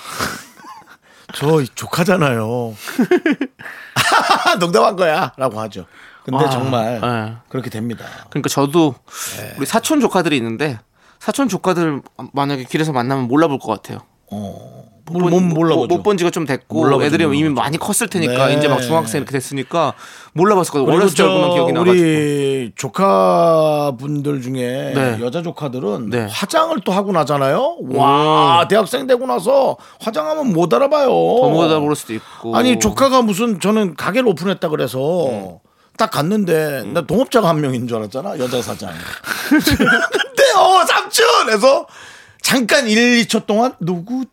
[1.33, 2.75] 저 조카잖아요.
[4.59, 5.85] 농담한 거야 라고 하죠.
[6.23, 7.35] 근데 아, 정말 네.
[7.47, 8.05] 그렇게 됩니다.
[8.29, 8.95] 그러니까 저도
[9.57, 10.79] 우리 사촌 조카들이 있는데
[11.19, 12.01] 사촌 조카들
[12.33, 13.99] 만약에 길에서 만나면 몰라볼 것 같아요.
[14.29, 14.76] 뭘,
[15.13, 15.87] 못 몰라보죠.
[15.87, 17.53] 못 본 지가 좀 됐고 몰라보죠, 애들이 이미 몰라보죠.
[17.61, 18.53] 많이 컸을 테니까 네.
[18.55, 19.93] 이제 막 중학생 이렇게 됐으니까.
[20.33, 21.91] 그리고 어렸을 때 얼굴만 저 기억이 나가지고.
[21.97, 25.17] 우리 조카분들 중에 네.
[25.21, 26.27] 여자 조카들은 네.
[26.29, 27.77] 화장을 또 하고 나잖아요.
[27.93, 31.07] 와 대학생 되고 나서 화장하면 못 알아봐요.
[31.07, 32.55] 더 못하다 그럴 수도 있고.
[32.55, 35.59] 아니 조카가 무슨 저는 가게를 오픈했다 그래서
[35.97, 38.91] 딱 갔는데 나 동업자가 한 명인 줄 알았잖아 여자 사장.
[39.49, 41.87] 근데 어 삼촌 해서
[42.41, 44.31] 잠깐 1, 2초 동안 누구 지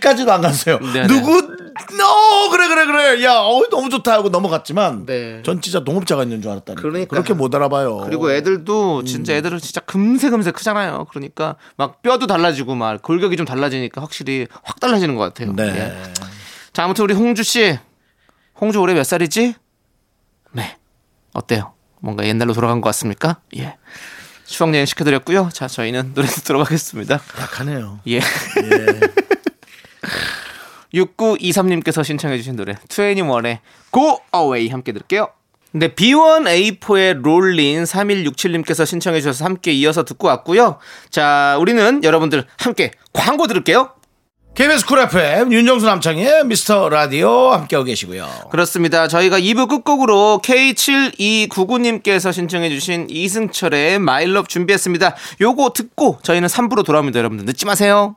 [0.00, 0.78] 까지도 안 갔어요.
[0.78, 1.06] 네네.
[1.06, 5.42] 누구 어 그래 그래 그래 야 어, 너무 좋다 하고 넘어갔지만 네.
[5.44, 6.76] 전 진짜 동업자가 있는 줄 알았다니.
[6.80, 7.10] 그러니까.
[7.10, 7.98] 그렇게 못 알아봐요.
[7.98, 11.06] 그리고 애들도 진짜 애들은 진짜 금세 금세 크잖아요.
[11.10, 15.52] 그러니까 막 뼈도 달라지고 막 골격이 좀 달라지니까 확실히 확 달라지는 것 같아요.
[15.54, 15.64] 네.
[15.64, 16.12] 예.
[16.72, 17.78] 자 아무튼 우리 홍주 씨,
[18.60, 19.54] 홍주 올해 몇 살이지?
[20.52, 20.76] 네.
[21.32, 21.72] 어때요?
[22.00, 23.38] 뭔가 옛날로 돌아간 것 같습니까?
[23.56, 23.76] 예.
[24.46, 25.50] 추억 여행 시켜드렸고요.
[25.52, 27.20] 자 저희는 노래 듣도록 하겠습니다.
[27.40, 28.00] 약하네요.
[28.08, 28.20] 예.
[30.94, 33.58] 6923님께서 신청해 주신 노래 2NE1의
[33.92, 35.28] Go Away 함께 들을게요.
[35.74, 40.78] 네, B1A4의 Lonely 3167님께서 신청해 주셔서 함께 이어서 듣고 왔고요.
[41.08, 43.94] 자, 우리는 여러분들 함께 광고 들을게요.
[44.54, 48.28] KBS Cool FM 윤정수 남창희의 미스터 라디오 함께하고 계시고요.
[48.50, 49.08] 그렇습니다.
[49.08, 55.16] 저희가 2부 끝곡으로 K7299님께서 신청해 주신 이승철의 My Love 준비했습니다.
[55.40, 57.18] 요거 듣고 저희는 3부로 돌아옵니다.
[57.18, 58.16] 여러분들 늦지 마세요.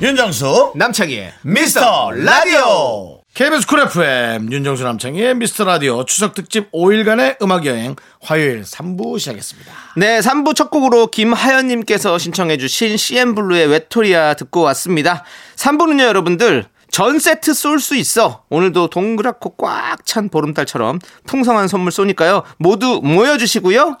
[0.00, 7.64] 윤정수 남창희의 미스터 라디오 KBS Cool FM 윤정수 남창희의 미스터 라디오 추석 특집 5일간의 음악
[7.64, 9.72] 여행 화요일 3부 시작했습니다.
[9.96, 15.24] 네, 3부 첫 곡으로 김하연님께서 신청해주신 CN블루의 외톨이야 듣고 왔습니다.
[15.56, 16.66] 3부는요, 여러분들.
[16.90, 18.44] 전 세트 쏠 수 있어.
[18.48, 22.42] 오늘도 동그랗고 꽉 찬 보름달처럼 풍성한 선물 쏘니까요.
[22.58, 23.98] 모두 모여주시고요.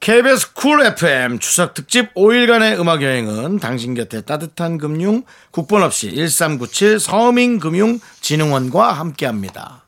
[0.00, 7.00] KBS Cool FM 추석 특집 5일간의 음악 여행은 당신 곁에 따뜻한 금융 국번 없이 1397
[7.00, 9.84] 서민 금융 진흥원과 함께합니다.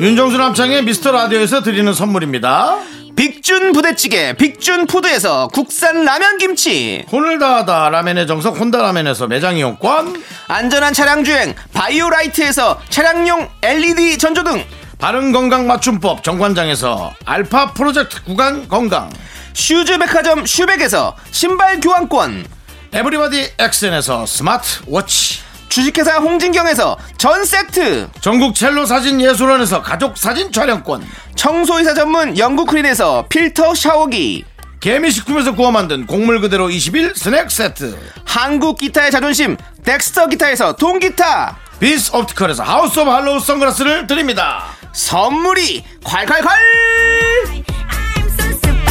[0.00, 2.78] 윤정수 남창의 미스터 라디오에서 드리는 선물입니다.
[3.16, 7.02] 빅준 부대찌개, 빅준 푸드에서 국산 라면 김치.
[7.10, 14.62] 혼을 다하다 라멘의 정석 혼다 라멘에서 매장 이용권 안전한 차량 주행, 바이오라이트에서 차량용 LED 전조등.
[14.98, 19.10] 바른 건강 맞춤법 정관장에서 알파 프로젝트 구간 건강
[19.54, 22.46] 슈즈 백화점 슈백에서 신발 교환권.
[22.92, 28.08] 에브리바디 엑센에서 스마트 워치 주식회사 홍진경에서 전 세트.
[28.20, 31.04] 전국 첼로 사진 예술원에서 가족 사진 촬영권
[31.36, 34.44] 청소이사 전문 영국 크린에서 필터 샤워기.
[34.80, 41.56] 개미식품에서 구워 만든 곡물 그대로 21 스낵 세트 한국 기타의 자존심 덱스터 기타에서 동기타.
[41.78, 46.46] 비스 옵티컬에서 하우스 오브 할로우 선글라스를 드립니다 선물이 콸콸콸!
[46.46, 48.86] I'm so super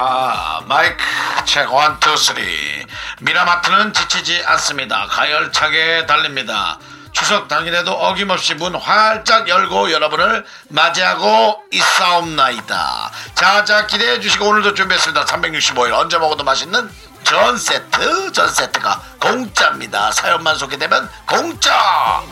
[0.00, 0.96] 아 mic
[1.44, 2.86] check one two three.
[3.20, 5.06] 미라마트는 지치지 않습니다.
[5.08, 6.78] 가열차게 달립니다.
[7.10, 13.10] 추석 당일에도 어김없이 문 활짝 열고 여러분을 맞이하고 있사옵나이다.
[13.34, 15.24] 자 자 기대해 주시고 오늘도 준비했습니다.
[15.24, 16.88] 365일 언제 먹어도 맛있는
[17.24, 18.30] 전 세트.
[18.30, 20.12] 전 세트가 공짜입니다.
[20.12, 22.22] 사연만 소개되면 공짜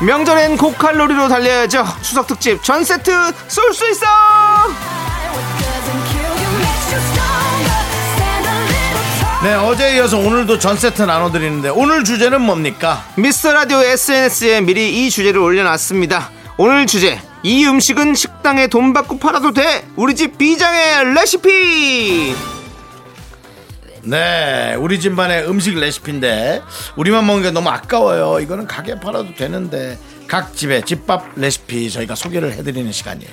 [0.00, 1.84] 명절엔 고칼로리로 달려야죠.
[2.02, 3.10] 추석 특집 전 세트
[3.48, 4.06] 쏠 수 있어!
[9.42, 15.10] 네 어제에 이어서 오늘도 전 세트 나눠드리는데 오늘 주제는 뭡니까 미스터 라디오 SNS에 미리 이
[15.10, 16.30] 주제를 올려놨습니다.
[16.58, 22.34] 오늘 주제 이 음식은 식당에 돈 받고 팔아도 돼 우리 집 비장의 레시피
[24.06, 26.62] 네, 우리 집만의 음식 레시피인데
[26.96, 28.40] 우리만 먹는 게 너무 아까워요.
[28.40, 33.30] 이거는 가게 팔아도 되는데 각 집의 집밥 레시피 저희가 소개를 해드리는 시간이에요.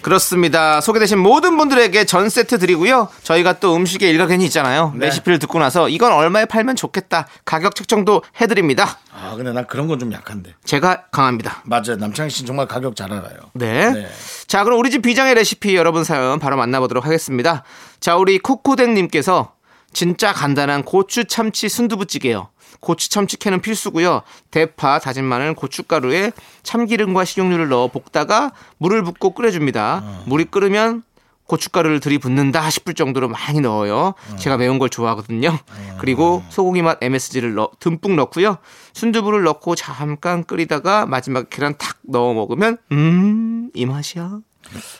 [0.00, 5.06] 그렇습니다 소개되신 모든 분들에게 전 세트 드리고요 저희가 또 음식에 일가견이 있잖아요 네.
[5.06, 9.98] 레시피를 듣고 나서 이건 얼마에 팔면 좋겠다 가격 책정도 해드립니다 아, 근데 난 그런 건
[9.98, 10.54] 좀 약한데.
[10.64, 11.96] 제가 강합니다 맞아요.
[11.98, 13.36] 남창희 씨 정말 가격 잘 알아요.
[13.54, 13.90] 네.
[13.90, 14.08] 네.
[14.46, 17.64] 자, 그럼 우리 집 비장의 레시피 여러분 사연 바로 만나보도록 하겠습니다.
[17.98, 19.52] 자, 우리 코코댕님께서
[19.92, 22.48] 진짜 간단한 고추 참치 순두부찌개요.
[22.80, 24.22] 고추 참치 캐는 필수고요.
[24.50, 30.22] 대파, 다진 마늘, 고춧가루에 참기름과 식용유를 넣어 볶다가 물을 붓고 끓여줍니다.
[30.26, 31.02] 물이 끓으면
[31.48, 34.12] 고춧가루를 들이붓는다 싶을 정도로 많이 넣어요.
[34.36, 35.58] 제가 매운 걸 좋아하거든요.
[35.98, 38.58] 그리고 소고기 맛 MSG를 넣, 듬뿍 넣고요.
[38.92, 44.40] 순두부를 넣고 잠깐 끓이다가 마지막 계란 탁 넣어 먹으면 음, 이 맛이야.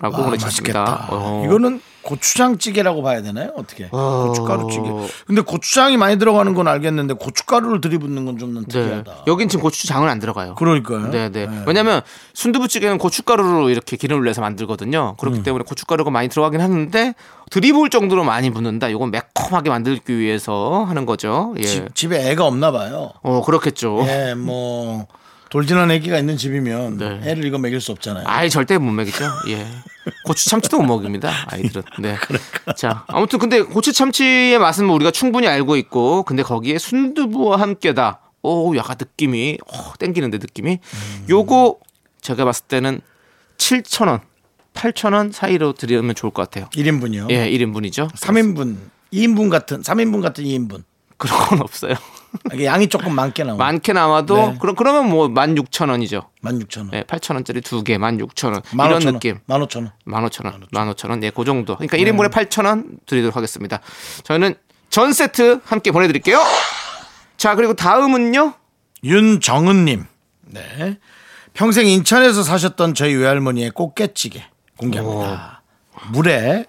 [0.01, 0.81] 라고 아, 보내주셨습니다.
[0.81, 1.09] 맛있겠다.
[1.11, 1.43] 어.
[1.47, 3.51] 이거는 고추장찌개라고 봐야 되나요?
[3.57, 3.89] 어떻게?
[3.91, 4.29] 어.
[4.29, 4.89] 고춧가루찌개.
[5.27, 8.61] 근데 고추장이 많이 들어가는 건 알겠는데 고춧가루를 들이붓는 건좀 네.
[8.67, 9.25] 특이하다.
[9.27, 10.55] 여긴 지금 고추장은 안 들어가요.
[10.55, 11.11] 그러니까요.
[11.11, 11.49] 네, 네.
[11.67, 12.01] 왜냐면
[12.33, 15.17] 순두부찌개는 고춧가루로 이렇게 기름을 내서 만들거든요.
[15.17, 15.21] 음.
[15.21, 17.15] 그렇기 때문에 고춧가루가 많이 들어가긴 하는데
[17.51, 18.89] 들이부을 정도로 많이 붓는다.
[18.89, 21.55] 이건 매콤하게 만들기 위해서 하는 거죠.
[21.59, 21.63] 예.
[21.63, 23.11] 집, 집에 애가 없나 봐요.
[23.23, 24.05] 어, 그렇겠죠.
[24.07, 25.07] 예, 뭐
[25.51, 27.21] 돌진한 애기가 있는 집이면 네.
[27.25, 28.25] 애를 이거 먹일 수 없잖아요.
[28.27, 29.25] 아이 절대 못 먹이죠.
[29.49, 29.67] 예.
[30.25, 31.33] 고추 참치도 못 먹입니다.
[31.49, 31.83] 아이들은.
[32.01, 32.17] 네.
[32.27, 32.73] 그러니까.
[32.75, 38.21] 자, 아무튼 근데 고추 참치의 맛은 뭐 우리가 충분히 알고 있고 근데 거기에 순두부와 함께다.
[38.43, 40.73] 오, 약간 느낌이 어, 땡기는데 느낌이.
[40.73, 41.27] 음.
[41.29, 41.79] 요거
[42.21, 43.01] 제가 봤을 때는
[43.57, 44.21] 7,000원,
[44.75, 46.69] 8,000원 사이로 드리면 좋을 것 같아요.
[46.71, 47.31] 1인분이요.
[47.31, 48.11] 예, 1인분이죠.
[48.13, 48.77] 3인분,
[49.13, 50.85] 2인분 같은 3인분 같은 2인분.
[51.17, 51.95] 그런 건 없어요.
[52.63, 53.57] 양이 조금 많게 나와.
[53.57, 54.59] 많게 남아도 네.
[54.61, 56.27] 그럼 그러면 뭐 16,000원이죠.
[56.43, 56.95] 16,000원.
[56.95, 58.63] 예, 8,000원짜리 두 개, 16,000원.
[58.73, 59.13] 이런 15,000원.
[59.15, 59.39] 느낌.
[59.49, 59.91] 15,000원.
[60.07, 60.71] 15,000원.
[60.71, 61.23] 15,000원.
[61.25, 61.77] 예, 그 정도.
[61.77, 63.81] 그러니까 1인분에 8,000원 드리도록 하겠습니다.
[64.25, 64.55] 저희는
[64.91, 66.43] 전 세트 함께 보내 드릴게요.
[67.37, 68.55] 자, 그리고 다음은요.
[69.05, 70.07] 윤정은 님.
[70.47, 70.99] 네.
[71.55, 74.45] 평생 인천에서 사셨던 저희 외할머니의 꽃게찌개
[74.77, 75.63] 공개합니다.
[76.13, 76.67] 물에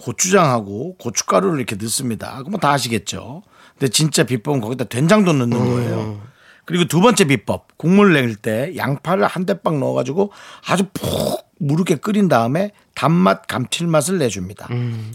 [0.00, 2.36] 고추장하고 고춧가루를 이렇게 넣습니다.
[2.38, 3.42] 그러면 다 아시겠죠.
[3.78, 6.20] 근데 진짜 비법은 거기다 된장도 넣는 거예요.
[6.64, 10.32] 그리고 두 번째 비법 국물 내릴 때 양파를 한 대빵 넣어가지고
[10.66, 14.68] 아주 푹 무르게 끓인 다음에 단맛 감칠맛을 내줍니다.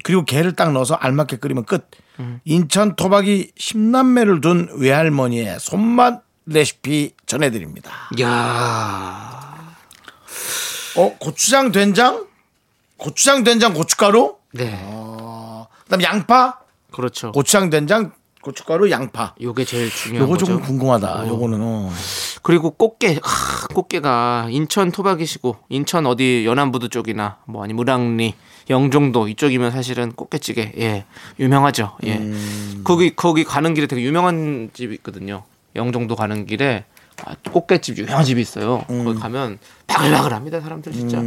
[0.04, 1.90] 그리고 게를 딱 넣어서 알맞게 끓이면 끝.
[2.46, 7.92] 인천 토박이 10남매를 둔 외할머니의 손맛 레시피 전해드립니다.
[8.22, 9.42] 야
[10.96, 12.28] 어 고추장 된장,
[12.98, 14.72] 고추장 된장 고춧가루, 네.
[15.86, 16.60] 그다음 양파,
[16.92, 17.32] 그렇죠.
[17.32, 19.34] 고추장 된장 고춧가루 양파.
[19.42, 20.46] 요게 제일 중요한 요거 거죠.
[20.46, 21.28] 조금 궁금하다.
[21.28, 21.92] 요거는 어.
[22.42, 28.34] 그리고 꽃게, 하, 꽃게가 인천 토박이시고 인천 어디 연안부두 쪽이나 뭐 아니 무랑리,
[28.70, 31.06] 영종도 이쪽이면 사실은 꽃게찌개 예
[31.40, 31.98] 유명하죠.
[32.04, 32.82] 예 음.
[32.84, 35.44] 거기 거기 가는 길에 되게 유명한 집이 있거든요.
[35.76, 36.86] 영종도 가는 길에
[37.26, 38.84] 아, 꽃게집 유명한 집이 있어요.
[38.90, 39.06] 음.
[39.06, 41.20] 거기 가면 바글바글합니다 사람들 진짜.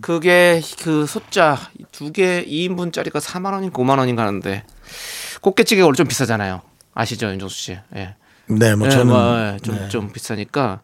[0.00, 1.58] 그게 그 소자
[1.90, 4.64] 두 개 2인분짜리가 4만 원인가 5만 원인가 하는데
[5.42, 6.62] 꽃게찌개가 원래 좀 비싸잖아요.
[6.94, 7.78] 아시죠 윤정수 씨?
[7.96, 8.14] 예.
[8.46, 10.80] 네, 뭐 예, 저는 뭐, 예, 좀, 좀 비싸니까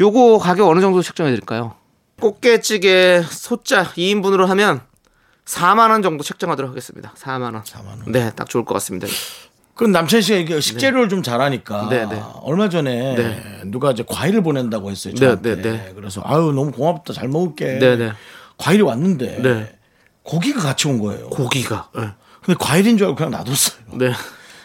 [0.00, 1.74] 요거 가격 어느 정도 책정해 드릴까요?
[2.20, 4.80] 꽃게찌개 소자 2인분으로 하면
[5.44, 7.12] 4만 원 정도 책정하도록 하겠습니다.
[7.16, 7.62] 4만 원.
[7.62, 8.12] 4만 원.
[8.12, 9.08] 네, 딱 좋을 것 같습니다.
[9.74, 12.22] 그럼 남천 씨가 이게 식재료를 좀 잘하니까 네, 네.
[12.42, 13.62] 얼마 전에 네.
[13.64, 15.14] 누가 이제 과일을 보낸다고 했어요.
[15.14, 15.56] 네, 저한테.
[15.56, 15.92] 네, 네.
[15.94, 17.78] 그래서 아유 너무 고맙다 잘 먹을게.
[17.78, 18.12] 네, 네.
[18.58, 19.78] 과일이 왔는데 네.
[20.22, 21.30] 고기가 같이 온 거예요.
[21.30, 21.88] 고기가.
[22.40, 22.54] 네.
[22.54, 23.80] 근데 과일인 줄 알고 그냥 놔뒀어요.
[23.98, 24.12] 네.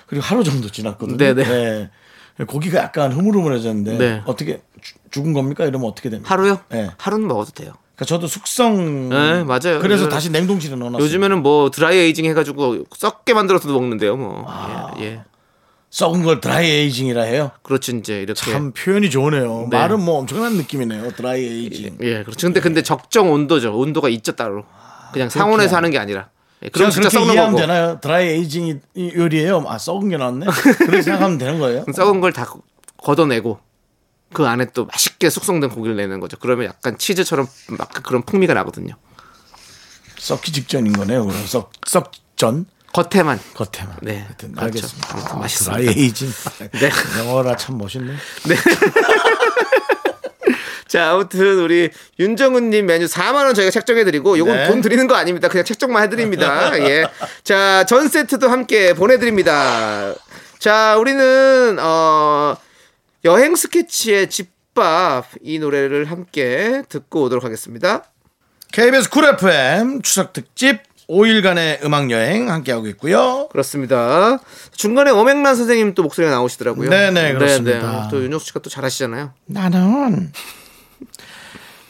[0.07, 1.17] 그리고 하루 정도 지났거든요.
[1.17, 1.89] 네, 네.
[2.47, 4.21] 고기가 약간 흐물흐물해졌는데 네.
[4.25, 5.65] 어떻게 죽- 죽은 겁니까?
[5.65, 6.29] 이러면 어떻게 됩니까?
[6.33, 6.59] 하루요?
[6.69, 6.91] 네.
[6.97, 7.73] 하루는 먹어도 돼요.
[7.95, 9.09] 그러니까 저도 숙성.
[9.09, 9.79] 네, 맞아요.
[9.81, 11.03] 그래서 다시 냉동실에 넣어놨어요.
[11.03, 14.43] 요즘에는 뭐 dry aging 해가지고 썩게 만들어서도 먹는데요, 뭐.
[14.47, 14.93] 아.
[14.99, 15.23] 예, 예.
[15.91, 17.51] 썩은 걸 dry aging이라 해요.
[17.63, 18.51] 그렇지 이제 이렇게.
[18.51, 19.69] 참 표현이 좋으네요.
[19.71, 19.77] 네.
[19.77, 21.11] 말은 뭐 엄청난 느낌이네요.
[21.11, 21.97] dry aging.
[22.01, 22.47] 예, 그렇죠.
[22.47, 23.77] 근데 근데 적정 온도죠.
[23.77, 24.65] 온도가 있죠 따로.
[25.13, 26.27] 그냥 상온에서 하는 게 아니라.
[26.65, 27.57] 예, 그럼 진짜 썩는 거고.
[27.57, 27.99] 되나요?
[28.01, 29.63] dry aging이 이 요리예요.
[29.67, 30.45] 아 썩은 게 나왔네.
[30.79, 31.85] 그렇게 생각하면 되는 거예요.
[31.95, 32.45] 썩은 걸 다
[32.97, 33.59] 걷어내고
[34.33, 36.37] 그 안에 또 맛있게 숙성된 고기를 내는 거죠.
[36.39, 38.95] 그러면 약간 치즈처럼 막 그런 풍미가 나거든요.
[40.17, 41.25] 썩기 직전인 거네요.
[41.25, 43.39] 그럼 썩 썩전 겉에만.
[43.53, 43.97] 겉에만.
[44.01, 44.65] 네, 하여튼 그렇죠.
[44.65, 45.31] 알겠습니다.
[45.31, 45.77] 아, 맛있습니다.
[45.81, 46.29] 드라이 에이징.
[46.79, 46.89] 네.
[47.19, 48.13] 영어라 참 멋있네.
[50.95, 54.67] 자, 아무튼 우리 윤정은 님 메뉴 4만 원 저희가 책정해 드리고 요건 네.
[54.67, 55.49] 돈 드리는 거 아닙니다.
[55.49, 56.71] 그냥 책정만 해 드립니다.
[56.79, 57.05] 예.
[57.43, 60.15] 자, 전 세트도 함께 보내 드립니다.
[60.57, 62.55] 자, 우리는 어
[63.25, 68.05] 여행 스케치의 집밥 이 노래를 함께 듣고 오도록 하겠습니다.
[68.71, 70.79] KBS 쿨 FM 추석 특집
[71.09, 73.49] 5일간의 음악 여행 함께하고 있고요.
[73.51, 74.39] 그렇습니다.
[74.71, 76.89] 중간에 오맹란 선생님 또 목소리가 나오시더라고요.
[76.89, 78.03] 네네, 그렇습니다.
[78.03, 78.07] 네.
[78.09, 79.33] 또 윤정수 씨가 또 잘하시잖아요.
[79.47, 80.31] 나는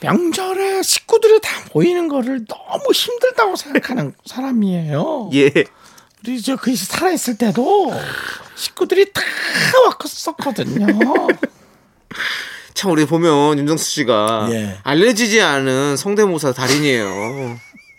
[0.06, 5.30] 명절에 식구들이 다 모이는 거를 너무 힘들다고 생각하는 사람이에요.
[5.34, 5.52] 예.
[6.24, 7.94] 우리 저그 살아 있을 때도
[8.56, 9.22] 식구들이 다
[10.00, 10.88] 왔었거든요.
[12.74, 14.78] 참 우리 보면 윤정수 씨가 예.
[14.84, 17.06] 알려지지 않은 성대모사 달인이에요.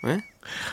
[0.09, 0.19] 예?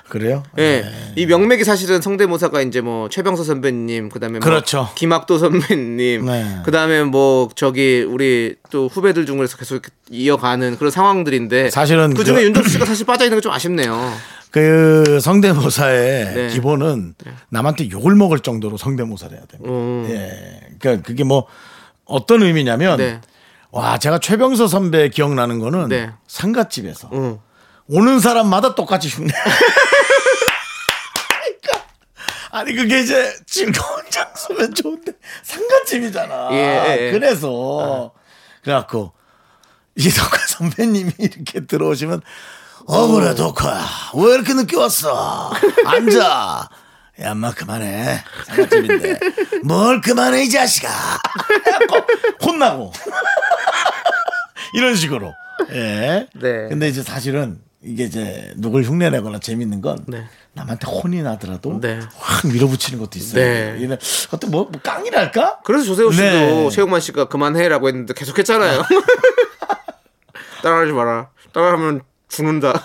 [0.09, 0.43] 그래요?
[0.59, 0.85] 예.
[1.15, 4.89] 이 명맥이 사실은 성대모사가 이제 뭐 최병서 선배님, 그다음에 뭐 그렇죠.
[4.95, 6.57] 김학도 선배님, 네.
[6.65, 12.43] 그다음에 뭐 저기 우리 또 후배들 중에서 계속 이어가는 그런 상황들인데 사실은 그 중에 그-
[12.45, 14.13] 윤정수 씨가 사실 빠져 있는 게 좀 아쉽네요.
[14.51, 16.47] 그 성대모사의 네.
[16.49, 17.15] 기본은
[17.49, 19.71] 남한테 욕을 먹을 정도로 성대모사를 해야 됩니다.
[19.71, 20.05] 음.
[20.09, 20.75] 예.
[20.79, 21.47] 그러니까 그게 뭐
[22.05, 23.19] 어떤 의미냐면 네.
[23.71, 26.11] 와 제가 최병서 선배 기억나는 거는 네.
[26.27, 27.39] 상갓집에서 응.
[27.87, 29.33] 오는 사람마다 똑같이 흉내.
[31.61, 31.85] 그러니까
[32.51, 35.11] 아니 그게 이제 즐거운 장소면 좋은데
[35.43, 36.49] 상갓집이잖아.
[36.51, 37.11] 예, 예, 예.
[37.11, 38.13] 그래서
[38.63, 39.13] 그래갖고
[39.95, 42.21] 이 덕화 선배님이 이렇게 들어오시면
[42.85, 45.53] 어 그래 덕화야 왜 이렇게 늦게 왔어?
[45.85, 46.69] 앉아.
[47.21, 48.23] 야, 엄마 그만해.
[48.47, 49.19] 상갓집인데.
[49.63, 50.89] 뭘 그만해 이 자식아.
[52.43, 52.91] 혼나고.
[54.73, 55.31] 이런 식으로.
[55.73, 56.27] 예.
[56.33, 56.67] 네.
[56.69, 60.25] 근데 이제 사실은 이게 이제 누굴 흉내내거나 재밌는 건 네.
[60.53, 61.99] 남한테 혼이 나더라도 네.
[62.17, 63.43] 확 밀어붙이는 것도 있어요.
[63.43, 63.77] 네.
[63.79, 63.97] 이런
[64.31, 65.59] 어떤 뭐, 뭐 깡이랄까?
[65.63, 66.69] 그래서 조세호 씨도 네.
[66.69, 68.83] 최용만 씨가 그만해라고 했는데 계속 했잖아요.
[70.63, 71.29] 따라하지 마라.
[71.51, 72.73] 따라하면 죽는다.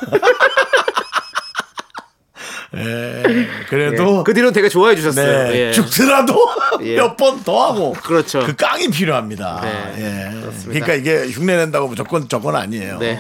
[2.77, 3.23] 예.
[3.71, 5.45] 그래도 그 뒤로 되게 좋아해 주셨어요.
[5.45, 5.69] 네.
[5.69, 5.73] 예.
[5.73, 6.35] 죽더라도
[6.83, 6.97] 예.
[6.97, 8.41] 몇번 더 하고 그렇죠.
[8.45, 9.61] 그 깡이 필요합니다.
[9.63, 9.95] 네.
[9.97, 10.41] 예.
[10.41, 10.85] 그렇습니다.
[10.85, 12.99] 그러니까 이게 흉내 낸다고 무조건 저건 아니에요.
[12.99, 13.19] 네.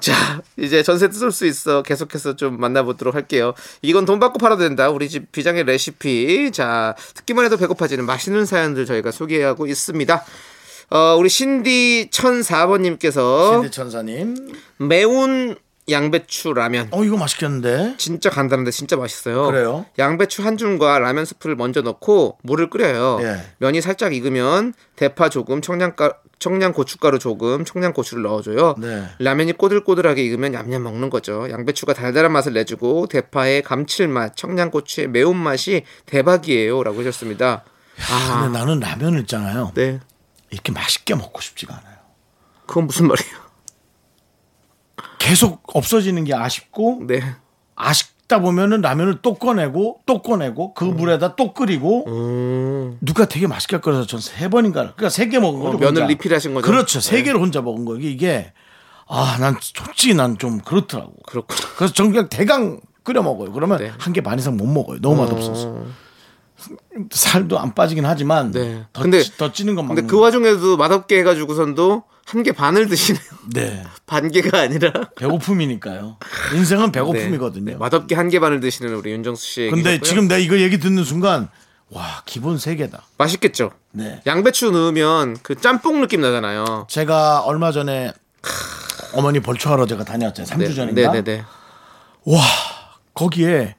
[0.00, 1.82] 자, 이제 전세 뜯을 수 있어.
[1.82, 3.54] 계속해서 좀 만나보도록 할게요.
[3.82, 4.90] 이건 돈 받고 팔아도 된다.
[4.90, 6.50] 우리 집 비장의 레시피.
[6.52, 10.24] 자, 듣기만 해도 배고파지는 맛있는 사연들 저희가 소개하고 있습니다.
[10.90, 14.52] 어, 우리 신디 1004번님께서 신디 천사님.
[14.78, 15.56] 매운
[15.90, 16.88] 양배추 라면.
[16.90, 17.94] 어 이거 맛있겠는데.
[17.98, 19.46] 진짜 간단한데 진짜 맛있어요.
[19.46, 19.86] 그래요?
[19.98, 23.18] 양배추 한 줌과 라면 스프를 먼저 넣고 물을 끓여요.
[23.22, 23.42] 예.
[23.58, 28.74] 면이 살짝 익으면 대파 조금, 청양가, 청양 고춧가루 조금, 청양 고추를 넣어줘요.
[28.78, 29.04] 네.
[29.18, 31.48] 라면이 꼬들꼬들하게 익으면 얌얌 먹는 거죠.
[31.50, 37.64] 양배추가 달달한 맛을 내주고 대파의 감칠맛, 청양 고추의 매운 맛이 대박이에요라고 하셨습니다.
[38.10, 39.72] 아, 근데 나는 라면을 있잖아요.
[39.74, 40.00] 네.
[40.50, 41.96] 이렇게 맛있게 먹고 싶지가 않아요.
[42.66, 43.49] 그건 무슨 말이에요?
[45.24, 47.20] 계속 없어지는 게 아쉽고 네.
[47.76, 52.98] 아쉽다 보면은 라면을 또 꺼내고 또 꺼내고 그 물에다 또 끓이고 음.
[53.02, 55.76] 누가 되게 맛있게 끓여서 전 세 번인가 그러니까 세 개 먹은 거죠.
[55.76, 56.06] 어, 면을 혼자.
[56.06, 56.66] 리필하신 거죠?
[56.66, 57.00] 그렇죠.
[57.00, 57.22] 세 네.
[57.24, 58.52] 개를 혼자 먹은 거 이게
[59.06, 61.12] 아 난 솔직히 난 좀 그렇더라고.
[61.26, 61.60] 그렇구나.
[61.76, 63.52] 그래서 전 그냥 대강 끓여 먹어요.
[63.52, 63.92] 그러면 네.
[63.98, 65.00] 한개 반 이상 못 먹어요.
[65.00, 65.84] 너무 맛없어서.
[67.10, 68.84] 살도 안 빠지긴 하지만 네.
[68.92, 73.22] 더, 근데- 찌- 더 찌는 건 근데 그 와중에도 맛없게 해가지고선도 한 개 반을 드시네요.
[73.54, 73.82] 네.
[74.06, 74.92] 반 개가 아니라.
[75.16, 76.16] 배고픔이니까요.
[76.54, 76.92] 인생은 네.
[76.92, 77.72] 배고픔이거든요.
[77.72, 79.60] 네, 맛없게 한 개 반을 드시는 우리 윤정수 씨.
[79.72, 80.08] 근데 얘기셨고요.
[80.08, 81.48] 지금 내가 이거 얘기 듣는 순간
[81.90, 83.02] 와 기본 세 개다.
[83.18, 83.72] 맛있겠죠.
[83.92, 84.20] 네.
[84.26, 86.86] 양배추 넣으면 그 짬뽕 느낌 나잖아요.
[86.88, 88.12] 제가 얼마 전에
[89.14, 90.56] 어머니 벌초하러 제가 다녀왔잖아요.
[90.68, 91.00] 3주 전인가.
[91.12, 91.44] 네네네.
[92.26, 92.38] 와
[93.14, 93.74] 거기에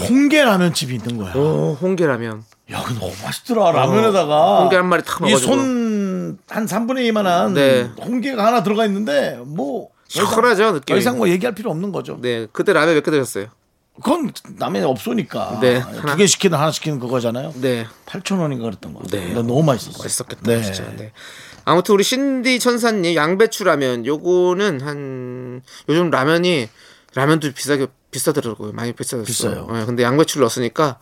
[0.00, 1.34] 홍게 라면 집이 있는 거야.
[1.34, 2.44] 오 홍게라면.
[2.70, 3.72] 야, 그 너무 맛있더라.
[3.72, 5.52] 라면에다가 홍게 한 마리 탁 넣어가지고.
[5.52, 5.92] 이손
[6.48, 7.82] 한 3분의 2만한 네.
[8.00, 10.84] 홍게가 하나 들어가 있는데 뭐 시원하죠, 느낌이.
[10.86, 12.18] 더 이상 뭐 얘기할 필요 없는 거죠.
[12.20, 13.46] 네 그때 라면 몇 개 드셨어요?
[13.96, 15.82] 그건 남의 없으니까 네.
[16.06, 17.52] 두 개 시키든 하나 시키는 그거잖아요.
[17.60, 19.20] 네 8천 원인가 그랬던 거 같아요.
[19.28, 19.34] 네.
[19.34, 20.02] 너무 맛있었어.
[20.02, 20.62] 맛있었겠다 네.
[20.62, 20.84] 진짜.
[20.96, 21.12] 네.
[21.64, 26.68] 아무튼 우리 신디 천사님 양배추 라면 요거는 한 요즘 라면이
[27.14, 28.72] 라면도 비싸게 비싸더라고요.
[28.72, 29.24] 많이 비싸졌어요.
[29.24, 29.68] 비싸요.
[29.70, 30.98] 네, 근데 양배추를 넣었으니까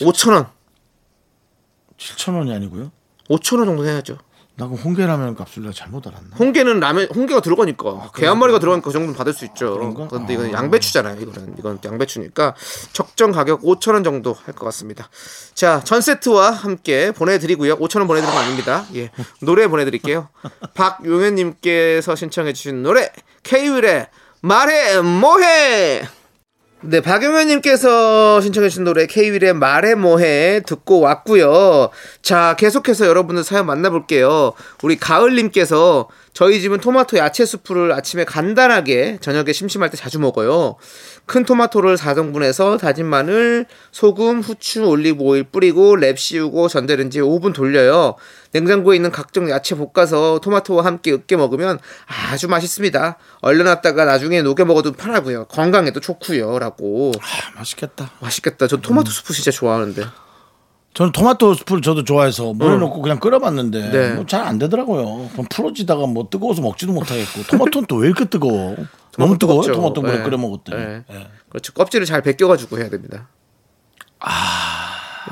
[0.00, 0.46] 5천 원,
[1.98, 2.90] 7천 원이 아니고요.
[3.30, 4.18] 5천 원 정도 해야죠.
[4.56, 6.36] 나그 홍게라면 값을 내가 잘못 알았나?
[6.38, 9.74] 홍게는 라면 홍게가 들어가니까 게한 마리가 들어가니까 그 정도는 받을 수 있죠.
[9.74, 10.06] 그런가?
[10.06, 11.20] 그런데 이건 양배추잖아요.
[11.20, 12.54] 이거는 이건 양배추니까
[12.92, 15.08] 적정 가격 5천 원 정도 할 것 같습니다.
[15.54, 17.78] 자, 전 세트와 함께 보내드리고요.
[17.78, 18.84] 5천 원 보내드리는 거 아닙니다.
[18.94, 20.28] 예, 노래 보내드릴게요.
[20.74, 23.10] 박용현님께서 신청해주신 노래
[23.42, 24.06] K-윌의
[24.40, 26.06] 말해 뭐해.
[26.86, 31.88] 네, 박용현님께서 신청해주신 노래 K-윌의 말해 뭐해 듣고 왔고요.
[32.20, 34.52] 자, 계속해서 여러분들 사연 만나볼게요.
[34.82, 40.76] 우리 가을님께서 저희 집은 토마토 야채 수프를 아침에 간단하게 저녁에 심심할 때 자주 먹어요.
[41.26, 48.16] 큰 토마토를 4등분해서 다진 마늘, 소금, 후추, 올리브 오일 뿌리고 랩 씌우고 전자레인지에 5분 돌려요.
[48.52, 51.78] 냉장고에 있는 각종 야채 볶아서 토마토와 함께 으깨 먹으면
[52.30, 53.16] 아주 맛있습니다.
[53.40, 55.46] 얼려놨다가 나중에 녹여 먹어도 편하고요.
[55.46, 56.58] 건강에도 좋고요.
[56.58, 57.12] 라고.
[57.20, 58.10] 아, 맛있겠다.
[58.20, 58.66] 맛있겠다.
[58.66, 60.04] 저 토마토 수프 진짜 좋아하는데.
[60.92, 64.12] 저는 토마토 스프를 저도 좋아해서 물에 넣고 그냥 끓여봤는데 네.
[64.12, 65.28] 뭐 잘 안 되더라고요.
[65.32, 68.76] 그럼 풀어지다가 뭐 뜨거워서 먹지도 못하겠고 토마토는 또 왜 이렇게 뜨거워?
[69.18, 69.62] 너무 뜨거워요.
[69.62, 69.80] 뜨겁죠.
[69.80, 70.22] 토마토 물에 네.
[70.24, 71.04] 끓여 먹었더니 네.
[71.10, 71.28] 예.
[71.48, 71.72] 그렇죠.
[71.72, 73.28] 껍질을 잘 벗겨가지고 해야 됩니다.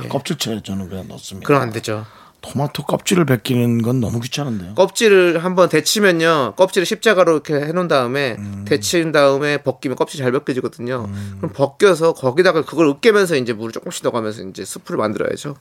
[0.08, 1.46] 껍질채 저는 그냥 넣습니다.
[1.46, 2.06] 그럼 안 되죠.
[2.42, 4.74] 토마토 껍질을 벗기는 건 너무 귀찮은데요.
[4.74, 6.54] 껍질을 한번 데치면요.
[6.56, 11.08] 껍질을 십자가로 이렇게 해놓은 다음에 데친 다음에 벗기면 껍질 잘 벗겨지거든요.
[11.38, 15.56] 그럼 벗겨서 거기다가 그걸 으깨면서 이제 물을 조금씩 넣어가면서 이제 수프를 만들어야죠.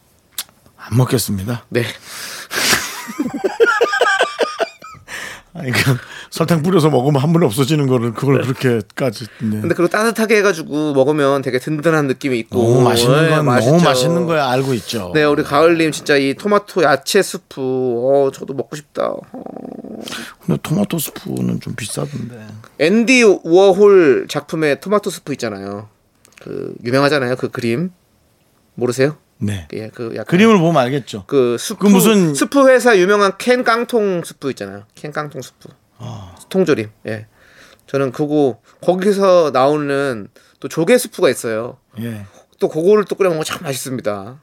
[0.75, 1.65] 안 먹겠습니다.
[1.69, 1.83] 네.
[5.53, 5.97] 아니 그
[6.31, 9.59] 설탕 뿌려서 먹으면 한 번에 없어지는 거를 그걸 그렇게까지 네.
[9.61, 13.71] 근데 그거 따뜻하게 해가지고 먹으면 되게 든든한 느낌이 있고 너무 맛있는 네, 건 맛있죠.
[13.73, 15.11] 너무 맛있는 거야 알고 있죠.
[15.13, 19.07] 네, 우리 가을님 진짜 이 토마토 야채 수프, 어, 저도 먹고 싶다.
[19.09, 19.19] 어.
[20.45, 22.47] 근데 토마토 스프는 좀 비싸던데.
[22.79, 25.89] 앤디 워홀 작품의 토마토 스프 있잖아요.
[26.41, 27.35] 그 유명하잖아요.
[27.35, 27.91] 그 그림
[28.75, 29.17] 모르세요?
[29.37, 29.67] 네.
[29.73, 31.25] 예, 그 약간 그림을 보면 알겠죠.
[31.27, 34.83] 그 스프 그 무슨- 스프 회사 유명한 캔 깡통 스프 있잖아요.
[34.95, 35.67] 캔 깡통 스프.
[36.01, 36.35] 아.
[36.49, 36.89] 통조림.
[37.07, 37.27] 예.
[37.87, 40.27] 저는 그거 거기서 나오는
[40.59, 41.77] 또 조개 스프가 있어요.
[41.99, 42.25] 예.
[42.59, 44.39] 또 그거를 또 끓여 먹으면 참 맛있습니다.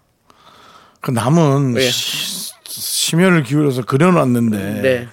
[1.01, 1.89] 그 남은 예.
[1.91, 5.09] 시- 심혈을 기울여서 그려놨는데 네.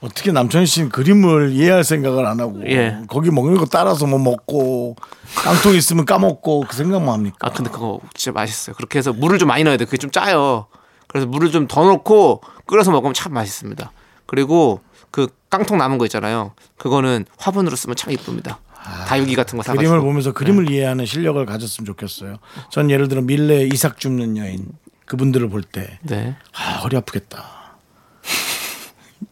[0.00, 2.98] 어떻게 남창희 씨는 그림을 이해할 생각을 안 하고 예.
[3.08, 4.96] 거기 먹는 거 따라서 뭐 먹고
[5.36, 7.36] 깡통 있으면 까먹고 그 생각만 합니까?
[7.40, 8.74] 아 근데 그거 진짜 맛있어요.
[8.76, 9.84] 그렇게 해서 물을 좀 많이 넣어야 돼.
[9.84, 10.66] 그게 좀 짜요.
[11.08, 13.92] 그래서 물을 좀 더 넣고 끓여서 먹으면 참 맛있습니다.
[14.26, 14.80] 그리고
[15.10, 16.52] 그 깡통 남은 거 있잖아요.
[16.76, 18.58] 그거는 화분으로 쓰면 참 이쁩니다.
[19.08, 19.80] 다육이 같은 거 사가지고.
[19.80, 20.34] 그림을 보면서 네.
[20.34, 22.36] 그림을 이해하는 실력을 가졌으면 좋겠어요.
[22.70, 24.66] 전 예를 들어 밀레 이삭 줍는 여인
[25.06, 26.36] 그분들을 볼때 네.
[26.52, 27.44] 아, 허리 아프겠다.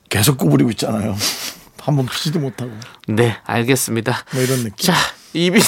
[0.09, 1.14] 계속 구부리고 있잖아요.
[1.81, 2.72] 한번 피지도 못하고
[3.09, 4.25] 네, 알겠습니다.
[4.33, 4.77] 뭐 이런 느낌.
[4.77, 4.95] 자,
[5.35, 5.61] 이빈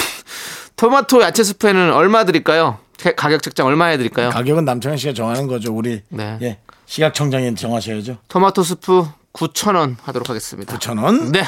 [0.77, 2.79] 토마토 야채 스프에는 얼마 드릴까요?
[2.99, 4.31] 가- 가격 책정 얼마 해 드릴까요?
[4.31, 5.75] 가격은 남창희 씨가 정하는 거죠.
[5.75, 6.39] 우리 네.
[6.43, 8.19] 예, 시각청장이 정하셔야죠.
[8.29, 10.78] 토마토 스프 9,000원 하도록 하겠습니다.
[10.78, 11.30] 9,000원?
[11.30, 11.45] 네.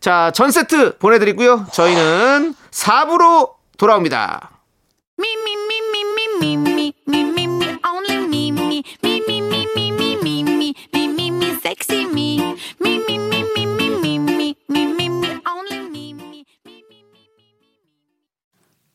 [0.00, 1.66] 자, 전 세트 보내드리고요.
[1.72, 4.50] 저희는 4부로 돌아옵니다.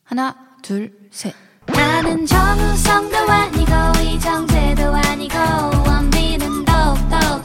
[0.04, 1.34] 하나, 둘, 셋.
[1.64, 3.72] 나는 정우성도 아니고,
[4.02, 5.38] 이정재도 아니고,
[5.86, 7.42] 원빈은 더욱더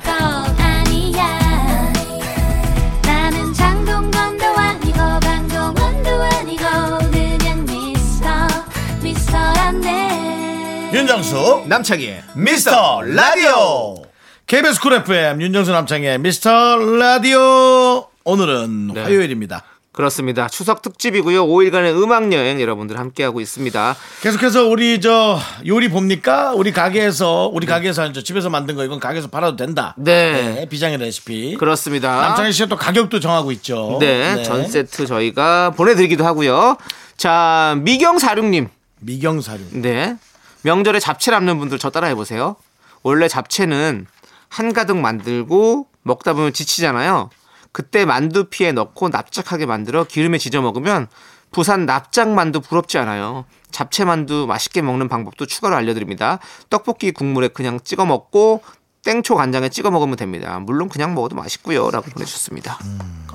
[10.93, 14.01] 윤정수 남창희의 미스터 라디오
[14.45, 19.01] KBS 쿨 FM 윤정수 남창희 미스터 라디오 오늘은 네.
[19.03, 19.63] 화요일입니다.
[19.91, 20.47] 그렇습니다.
[20.47, 21.45] 추석 특집이고요.
[21.45, 23.97] 5일간의 음악 여행 여러분들 함께하고 있습니다.
[24.22, 26.53] 계속해서 우리 저 요리 봅니까?
[26.53, 29.95] 우리 가게에서 우리 가게에서 이제 집에서 만든 거 이건 가게에서 팔아도 된다.
[29.97, 30.65] 네.
[30.70, 31.57] 비장의 레시피.
[31.57, 32.22] 그렇습니다.
[32.22, 33.97] 남창희 씨가 또 가격도 정하고 있죠.
[33.99, 36.78] 네, 전 세트 저희가 보내드리기도 하고요.
[37.18, 38.70] 자, 미경 사륙님.
[39.00, 39.62] 미경사료.
[39.72, 40.18] 네.
[40.64, 42.56] 명절에 잡채 남는 분들 저 따라 해보세요.
[43.04, 44.08] 원래 잡채는
[44.50, 47.30] 한가득 만들고 먹다 보면 지치잖아요.
[47.72, 51.08] 그때 만두피에 넣고 납작하게 만들어 기름에 지져 먹으면
[51.52, 53.45] 부산 납작 만두 부럽지 않아요.
[53.72, 56.39] 잡채 만두 맛있게 먹는 방법도 추가로 알려드립니다.
[56.70, 58.64] 떡볶이 국물에 그냥 찍어 먹고
[59.04, 60.60] 땡초 간장에 찍어 먹으면 됩니다.
[60.60, 61.91] 물론 그냥 먹어도 맛있고요.
[61.91, 62.80] 라고 보내주셨습니다.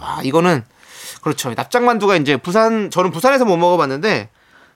[0.00, 0.64] 아, 이거는
[1.22, 1.54] 그렇죠.
[1.54, 4.28] 납작 만두가 이제 부산 저는 부산에서 못 먹어봤는데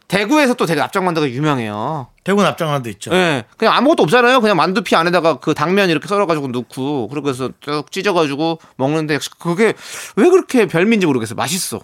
[0.09, 2.09] 대구에서 또 되게 납작 만두가 유명해요.
[2.23, 3.13] 대구 납작만도 있죠.
[3.13, 3.45] 예.
[3.57, 4.41] 그냥 아무것도 없잖아요.
[4.41, 9.75] 그냥 만두피 안에다가 그 당면 이렇게 썰어가지고 넣고 그러고 해서 쭉 찢어가지고 먹는데 그게
[10.17, 11.35] 왜 그렇게 별미인지 모르겠어요.
[11.37, 11.81] 맛있어.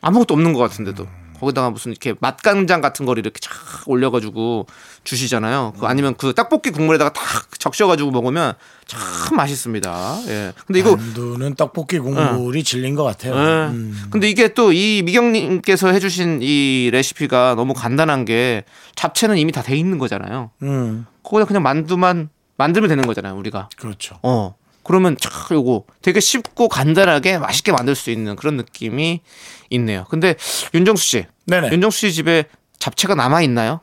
[0.00, 1.06] 아무것도 없는 것 같은데도.
[1.40, 3.50] 거기다가 무슨 이렇게 맛간장 같은 거를 이렇게 쫙
[3.86, 4.66] 올려가지고
[5.04, 5.74] 주시잖아요.
[5.78, 8.54] 그 아니면 그 떡볶이 국물에다가 탁 적셔가지고 먹으면
[8.86, 9.00] 참
[9.36, 10.18] 맛있습니다.
[10.28, 10.52] 예.
[10.66, 13.34] 근데 이거 만두는 떡볶이 국물이 질린 것 같아요.
[13.34, 13.70] 예.
[13.72, 14.04] 음.
[14.10, 18.64] 근데 이게 또 이 미경님께서 해주신 이 레시피가 너무 간단한 게
[18.96, 20.50] 잡채는 이미 다 돼 있는 거잖아요.
[20.62, 23.68] 음, 거기다 그냥 만두만 만들면 되는 거잖아요, 우리가.
[23.76, 24.18] 그렇죠.
[24.22, 24.54] 어.
[24.88, 29.20] 그러면 촥 요거 되게 쉽고 간단하게 맛있게 만들 수 있는 그런 느낌이
[29.68, 30.06] 있네요.
[30.08, 30.34] 근데
[30.72, 31.26] 윤정수 씨.
[31.44, 31.70] 네네.
[31.72, 32.44] 윤정수 씨 집에
[32.78, 33.80] 잡채가 남아 있나요?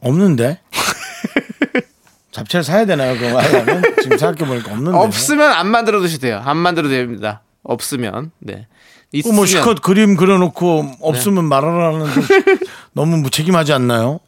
[0.00, 0.58] 없는데?
[2.32, 3.16] 잡채를 사야 되나요?
[3.16, 3.84] 그거 하려면?
[4.02, 4.98] 지금 생각해보니까 없는데.
[4.98, 6.42] 없으면 안 만들어 돼요.
[6.44, 7.42] 안 만들어도 됩니다.
[7.62, 8.32] 없으면.
[8.40, 8.66] 네.
[9.12, 12.20] 그 있으면 뭐 실컷 그림 그려놓고 없으면 말하라는 게
[12.94, 14.18] 너무 무책임하지 않나요?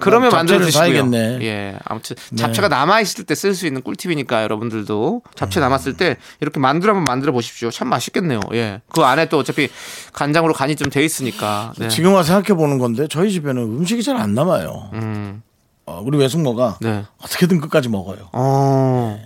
[0.00, 0.70] 그러면 만들어 드시고요.
[0.84, 1.38] 사야겠네.
[1.38, 1.44] 네.
[1.46, 6.58] 예, 아무튼 잡채가 남아 있을 때 쓸 수 있는 꿀팁이니까 여러분들도 잡채 남았을 때 이렇게
[6.60, 7.70] 만두 한번 만들어 보십시오.
[7.70, 8.40] 참 맛있겠네요.
[8.54, 9.68] 예, 그 안에 또 어차피
[10.12, 11.72] 간장으로 간이 좀 돼 있으니까.
[11.78, 11.88] 네.
[11.88, 14.90] 지금 와서 생각해 보는 건데 저희 집에는 음식이 잘 안 남아요.
[14.94, 15.42] 음,
[15.86, 17.04] 어, 우리 외숙모가 네.
[17.22, 18.28] 어떻게든 끝까지 먹어요.
[18.32, 19.20] 어,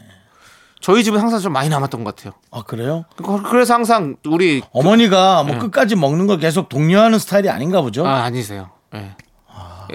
[0.80, 2.34] 저희 집은 항상 좀 많이 남았던 것 같아요.
[2.50, 3.06] 아 그래요?
[3.16, 5.52] 그- 그래서 항상 우리 어머니가 네.
[5.52, 8.06] 뭐 끝까지 먹는 걸 계속 독려하는 스타일이 아닌가 보죠.
[8.06, 8.68] 아 아니세요.
[8.94, 9.12] 예,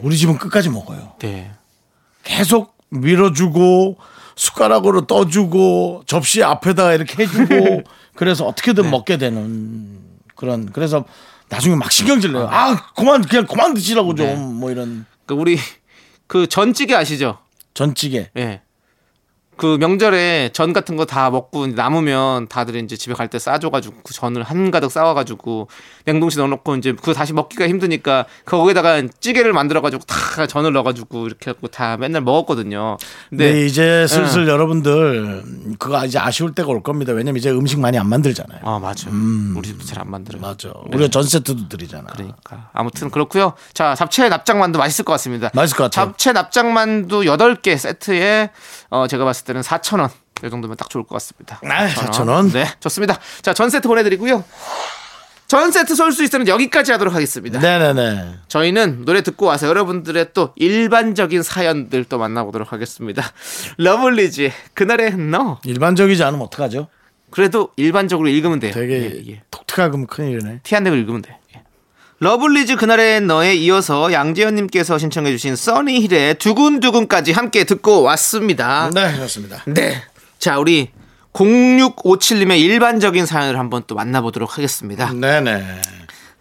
[0.04, 1.14] 우리 집은 끝까지 먹어요.
[1.20, 1.52] 네.
[2.24, 3.98] 계속 밀어주고
[4.36, 7.84] 숟가락으로 떠주고 접시 앞에다가 이렇게 해주고
[8.16, 8.90] 그래서 어떻게든 네.
[8.90, 10.00] 먹게 되는
[10.36, 11.06] 그런 그래서
[11.50, 12.48] 나중에 막 신경질 내요.
[12.50, 14.36] 아 그만 그냥 그만 드시라고 좀 네.
[14.36, 15.58] 뭐 이런 그 우리
[16.28, 17.40] 그 전찌개 아시죠?
[17.74, 18.30] 전찌개.
[18.38, 18.62] 예.
[19.60, 24.14] 그 명절에 전 같은 거 다 먹고 남으면 다들 이제 집에 갈 때 싸줘가지고 그
[24.14, 25.68] 전을 한 가득 싸와가지고
[26.06, 31.68] 냉동실에 넣어놓고 이제 그거 다시 먹기가 힘드니까 거기다가 찌개를 만들어가지고 다 전을 넣어가지고 이렇게 갖고
[31.68, 32.98] 다 맨날 먹었거든요.
[33.30, 35.44] 근데 근데 이제 슬슬 여러분들
[35.78, 37.12] 그거 이제 아쉬울 때가 올 겁니다.
[37.14, 38.62] 왜냐면 이제 음식 많이 안 만들잖아요.
[38.64, 39.10] 아 맞아.
[39.12, 40.42] 우리 집도 잘 안 만들어요.
[40.42, 40.70] 맞아.
[40.70, 40.74] 네.
[40.96, 42.06] 우리가 전 세트도 드리잖아.
[42.14, 43.54] 그러니까 아무튼 그렇고요.
[43.74, 45.50] 자 잡채 납작만두 맛있을 것 같습니다.
[45.54, 46.06] 맛있을 것 같아요.
[46.12, 48.52] 잡채 납작만두 8개 세트에
[48.92, 50.10] 어, 제가 봤을 때는 4,000원.
[50.46, 51.60] 이 정도면 딱 좋을 것 같습니다.
[51.64, 52.52] 아, 4,000원?
[52.54, 53.20] 네, 좋습니다.
[53.42, 54.44] 자, 전 세트 보내드리고요.
[55.48, 57.60] 전 세트 쏠 수 있으면 여기까지 하도록 하겠습니다.
[57.60, 58.36] 네네네.
[58.48, 63.24] 저희는 노래 듣고 와서 여러분들의 또 일반적인 사연들 또 만나보도록 하겠습니다.
[63.78, 65.60] 러블리즈 그날의 너.
[65.66, 66.88] 일반적이지 않으면 어떡하죠?
[67.32, 68.72] 그래도 일반적으로 읽으면 돼요.
[68.74, 68.94] 되게
[69.26, 69.42] 예, 예.
[69.52, 70.60] 독특하면 큰일이네.
[70.64, 71.38] 티 안 내고 읽으면 돼.
[72.22, 72.26] 예.
[72.26, 78.90] 러블리즈 그날의 너에 이어서 양재현님께서 신청해주신 써니힐의 두근두근까지 함께 듣고 왔습니다.
[78.94, 79.64] 네, 그렇습니다.
[79.68, 80.04] 네.
[80.38, 80.92] 자, 우리
[81.34, 85.14] 0657님의 일반적인 사연을 한번 또 만나보도록 하겠습니다.
[85.14, 85.82] 네네.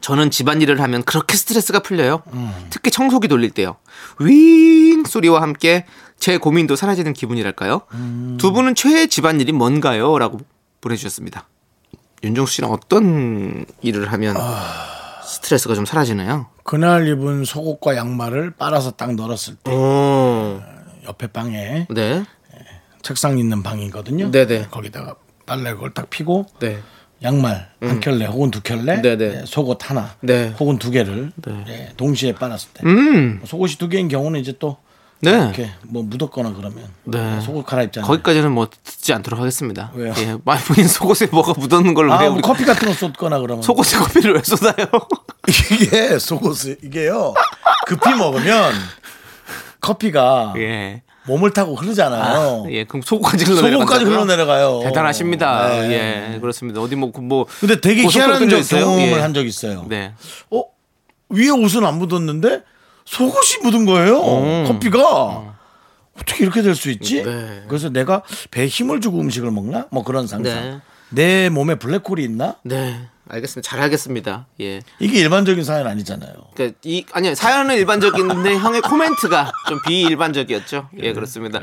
[0.01, 2.23] 저는 집안일을 하면 그렇게 스트레스가 풀려요.
[2.71, 3.77] 특히 청소기 돌릴 때요.
[4.21, 5.85] 윙 소리와 함께
[6.19, 7.83] 제 고민도 사라지는 기분이랄까요?
[8.39, 10.19] 두 분은 최애 집안일이 뭔가요?
[10.19, 10.41] 라고
[10.81, 11.49] 보내주셨습니다.
[12.23, 14.37] 윤정수 씨는 어떤 일을 하면
[15.29, 16.47] 스트레스가 좀 사라지나요?
[16.65, 20.61] 그날 입은 속옷과 양말을 빨아서 딱 널었을 때 오.
[21.07, 22.25] 옆에 방에 네.
[23.03, 24.31] 책상 있는 방이거든요.
[24.31, 24.69] 네네.
[24.71, 25.15] 거기다가
[25.47, 26.79] 빨래 그걸 딱 피고 네.
[27.23, 29.17] 양말 한 켤레 혹은 두 켤레, 네네.
[29.17, 30.55] 네, 속옷 하나, 네.
[30.61, 31.33] 혹은 두 개를
[31.67, 33.41] 네, 동시에 빨았을 때 음.
[33.45, 34.77] 속옷이 두 개인 경우는 이제 또
[35.21, 35.31] 네.
[35.33, 37.41] 이렇게 뭐 묻었거나 그러면 네.
[37.41, 38.07] 속옷 갈아입잖아요.
[38.07, 39.91] 거기까지는 뭐 듣지 않도록 하겠습니다.
[39.95, 40.15] 왜요?
[40.19, 40.37] 예.
[40.45, 43.99] 많이 본인 속옷에 뭐가 묻었는 걸 아, 왜뭐 우리 커피 같은 거 쏟거나 그러면 속옷에
[43.99, 44.87] 커피를 왜 쏟아요?
[45.73, 47.35] 이게 속옷을 이게요
[47.87, 48.73] 급히 먹으면
[49.81, 51.03] 커피가 예.
[51.27, 52.67] 몸을 타고 흐르잖아요.
[52.71, 52.85] 예.
[52.85, 54.81] 그럼 속옷까지 흘러내려 속옷까지 흘러내려가요.
[54.85, 55.69] 대단하십니다.
[55.69, 56.33] 네.
[56.35, 56.39] 예.
[56.41, 56.81] 그렇습니다.
[56.81, 57.47] 어디 뭐, 그 뭐.
[57.61, 58.63] 근데 되게 희한한 적-?
[58.67, 59.13] 경험을 예.
[59.15, 59.85] 한적 있어요.
[59.89, 60.15] 네.
[60.51, 60.65] 어
[61.29, 62.63] 위에 옷은 안 묻었는데
[63.13, 64.23] 속옷이 묻은 거예요.
[64.67, 65.55] 커피가 어
[66.27, 67.23] 떻게 이렇게 될 수 있지?
[67.23, 67.65] 네.
[67.69, 69.87] 그래서 내가 배에 힘을 주고 음식을 먹나?
[69.91, 70.43] 뭐 그런 상상.
[70.55, 70.81] 네.
[71.11, 72.57] 내 몸에 블랙홀이 있나?
[72.65, 73.09] 네.
[73.31, 73.69] 알겠습니다.
[73.69, 74.47] 잘 알겠습니다.
[74.61, 74.81] 예.
[75.01, 76.33] 이게 일반적인 사연 아니잖아요.
[76.55, 80.89] 그러니까 이 아니요 사연은 일반적인데 형의 코멘트가 좀 비일반적이었죠.
[80.95, 81.09] 네.
[81.09, 81.61] 예 그렇습니다.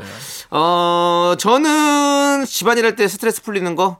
[0.51, 3.97] 어 저는 집안일 할 때 스트레스 풀리는 거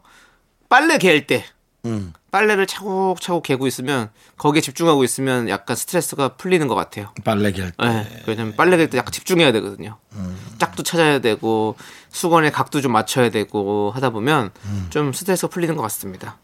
[0.69, 1.43] 빨래 개일 때
[1.85, 2.13] 음.
[2.35, 7.13] 빨래를 차곡차곡 개고 있으면 거기에 집중하고 있으면 약간 스트레스가 풀리는 것 같아요.
[7.23, 7.87] 빨래 갤 때.
[7.87, 9.99] 네, 왜냐면 빨래 갤 때 약간 집중해야 되거든요.
[10.57, 11.77] 짝도 찾아야 되고
[12.09, 14.51] 수건의 각도 좀 맞춰야 되고 하다 보면
[14.89, 16.37] 좀 스트레스가 풀리는 것 같습니다.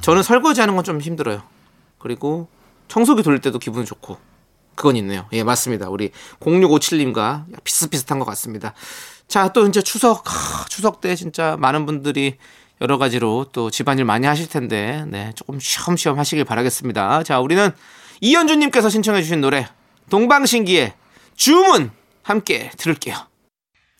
[0.00, 1.44] 저는 설거지하는 건 좀 힘들어요.
[2.00, 2.48] 그리고
[2.88, 4.18] 청소기 돌릴 때도 기분 좋고
[4.74, 5.26] 그건 있네요.
[5.32, 5.88] 예, 맞습니다.
[5.90, 8.74] 우리 0657님과 비슷비슷한 것 같습니다.
[9.28, 12.36] 자, 또 이제 추석, 아, 추석 때 진짜 많은 분들이
[12.80, 17.22] 여러 가지로 또 집안일 많이 하실 텐데, 네, 조금 쉬엄쉬엄 하시길 바라겠습니다.
[17.22, 17.70] 자, 우리는
[18.20, 19.66] 이현주 님께서 신청해 주신 노래,
[20.10, 20.92] 동방신기의
[21.36, 21.90] 주문
[22.22, 23.16] 함께 들을게요.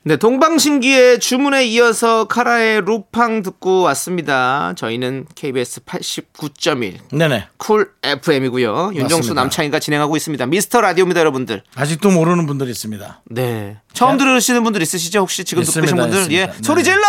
[0.04, 4.72] 네, 동방신기의 주문에 이어서 카라의 루팡 듣고 왔습니다.
[4.76, 7.48] 저희는 KBS 89.1 네네.
[7.56, 8.92] 쿨 FM이고요.
[8.94, 9.34] 윤정수.
[9.34, 10.46] 남창희가 진행하고 있습니다.
[10.46, 11.64] 미스터 라디오입니다, 여러분들.
[11.74, 13.22] 아직도 모르는 분들이 있습니다.
[13.30, 13.78] 네.
[13.94, 15.18] 처음 들으시는 분들 있으시죠?
[15.20, 16.32] 혹시 지금 듣고 계신 있습니다, 분들?
[16.36, 16.42] 예.
[16.42, 16.52] 있습니다.
[16.52, 16.62] 네.
[16.62, 17.02] 소리 질러!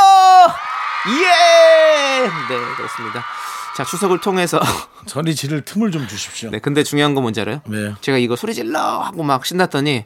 [1.05, 2.27] 예!
[2.27, 3.23] 네, 그렇습니다.
[3.75, 4.59] 자, 추석을 통해서.
[5.07, 6.49] 소리 지를 틈을 좀 주십시오.
[6.49, 7.61] 네, 근데 중요한 건 뭔지 알아요?
[7.67, 7.95] 왜요?
[8.01, 8.79] 제가 이거 소리 질러!
[8.79, 10.05] 하고 막 신났더니,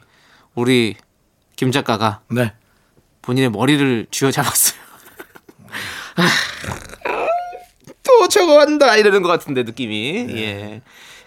[0.54, 0.96] 우리
[1.56, 2.52] 김 작가가 네.
[3.22, 4.80] 본인의 머리를 쥐어 잡았어요.
[8.02, 8.96] 또 저거 한다!
[8.96, 10.24] 이러는 것 같은데, 느낌이.
[10.24, 10.36] 네.
[10.36, 10.82] 예.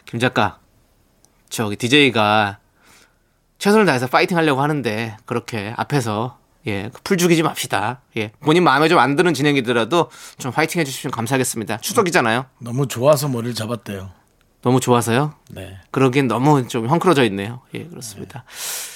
[0.05, 0.59] 김 작가,
[1.49, 2.59] 저기 DJ가
[3.57, 6.38] 최선을 다해서 파이팅 하려고 하는데, 그렇게 앞에서,
[6.68, 8.01] 예, 풀 죽이지 맙시다.
[8.18, 8.32] 예.
[8.39, 11.78] 본인 마음에 좀 안 드는 진행이더라도 좀 파이팅 해주시면 감사하겠습니다.
[11.78, 12.45] 추석이잖아요.
[12.59, 14.11] 너무 좋아서 머리를 잡았대요.
[14.61, 15.36] 너무 좋아서요.
[15.49, 15.78] 네.
[15.91, 17.61] 그러기엔 너무 좀 헝클어져 있네요.
[17.76, 18.45] 예, 그렇습니다.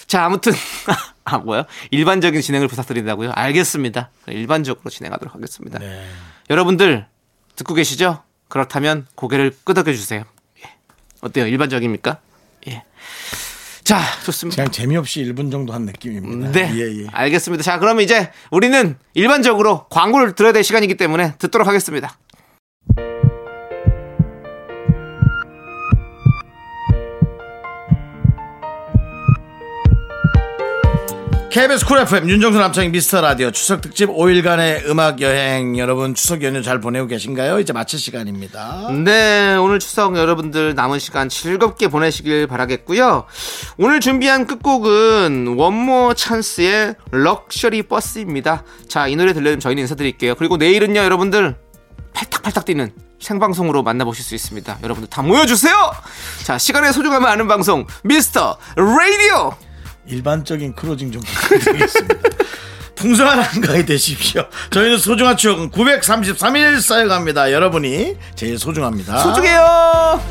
[0.08, 0.52] 자, 아무튼
[1.26, 1.64] 아 뭐요?
[1.92, 3.34] 일반적인 진행을 부탁드린다고요?
[3.36, 4.10] 알겠습니다.
[4.28, 5.78] 일반적으로 진행하도록 하겠습니다.
[5.78, 6.08] 네.
[6.50, 7.06] 여러분들
[7.56, 8.24] 듣고 계시죠?
[8.48, 10.24] 그렇다면 고개를 끄덕여 주세요.
[10.66, 10.72] 예.
[11.22, 11.46] 어때요?
[11.46, 12.18] 일반적입니까?
[12.70, 12.84] 예.
[13.90, 14.58] 자, 좋습니다.
[14.58, 16.52] 그냥 재미없이 1분 정도 한 느낌입니다.
[16.52, 16.72] 네.
[16.76, 17.08] 예, 예.
[17.12, 17.64] 알겠습니다.
[17.64, 22.16] 자, 그러면 이제 우리는 일반적으로 광고를 들어야 될 시간이기 때문에 듣도록 하겠습니다.
[31.52, 36.62] KBS 쿨 FM 윤정수 남창희 미스터 라디오 추석 특집 5일간의 음악 여행 여러분 추석 연휴
[36.62, 37.60] 잘 보내고 계신가요?
[37.60, 38.90] 이제 마칠 시간입니다.
[39.04, 43.26] 네, 오늘 추석 여러분들 남은 시간 즐겁게 보내시길 바라겠고요.
[43.78, 48.64] 오늘 준비한 끝곡은 원모어찬스의 럭셔리 버스입니다.
[48.88, 50.36] 자, 이 노래 들려면 저희는 인사드릴게요.
[50.36, 51.56] 그리고 내일은요, 여러분들
[52.14, 54.78] 팔딱팔딱 뛰는 생방송으로 만나보실 수 있습니다.
[54.84, 55.76] 여러분들 다 모여주세요!
[56.44, 59.69] 자, 시간의 소중함을 아는 방송, 미스터 라디오!
[60.10, 62.16] 일반적인 크로징 좀 부탁드리겠습니다.
[62.96, 64.46] 풍성한 한가위 되십시오.
[64.72, 67.54] 저희는 소중한 추억은 933일 쌓여갑니다.
[67.54, 69.20] 여러분이 제일 소중합니다.
[69.20, 70.22] 소중해요!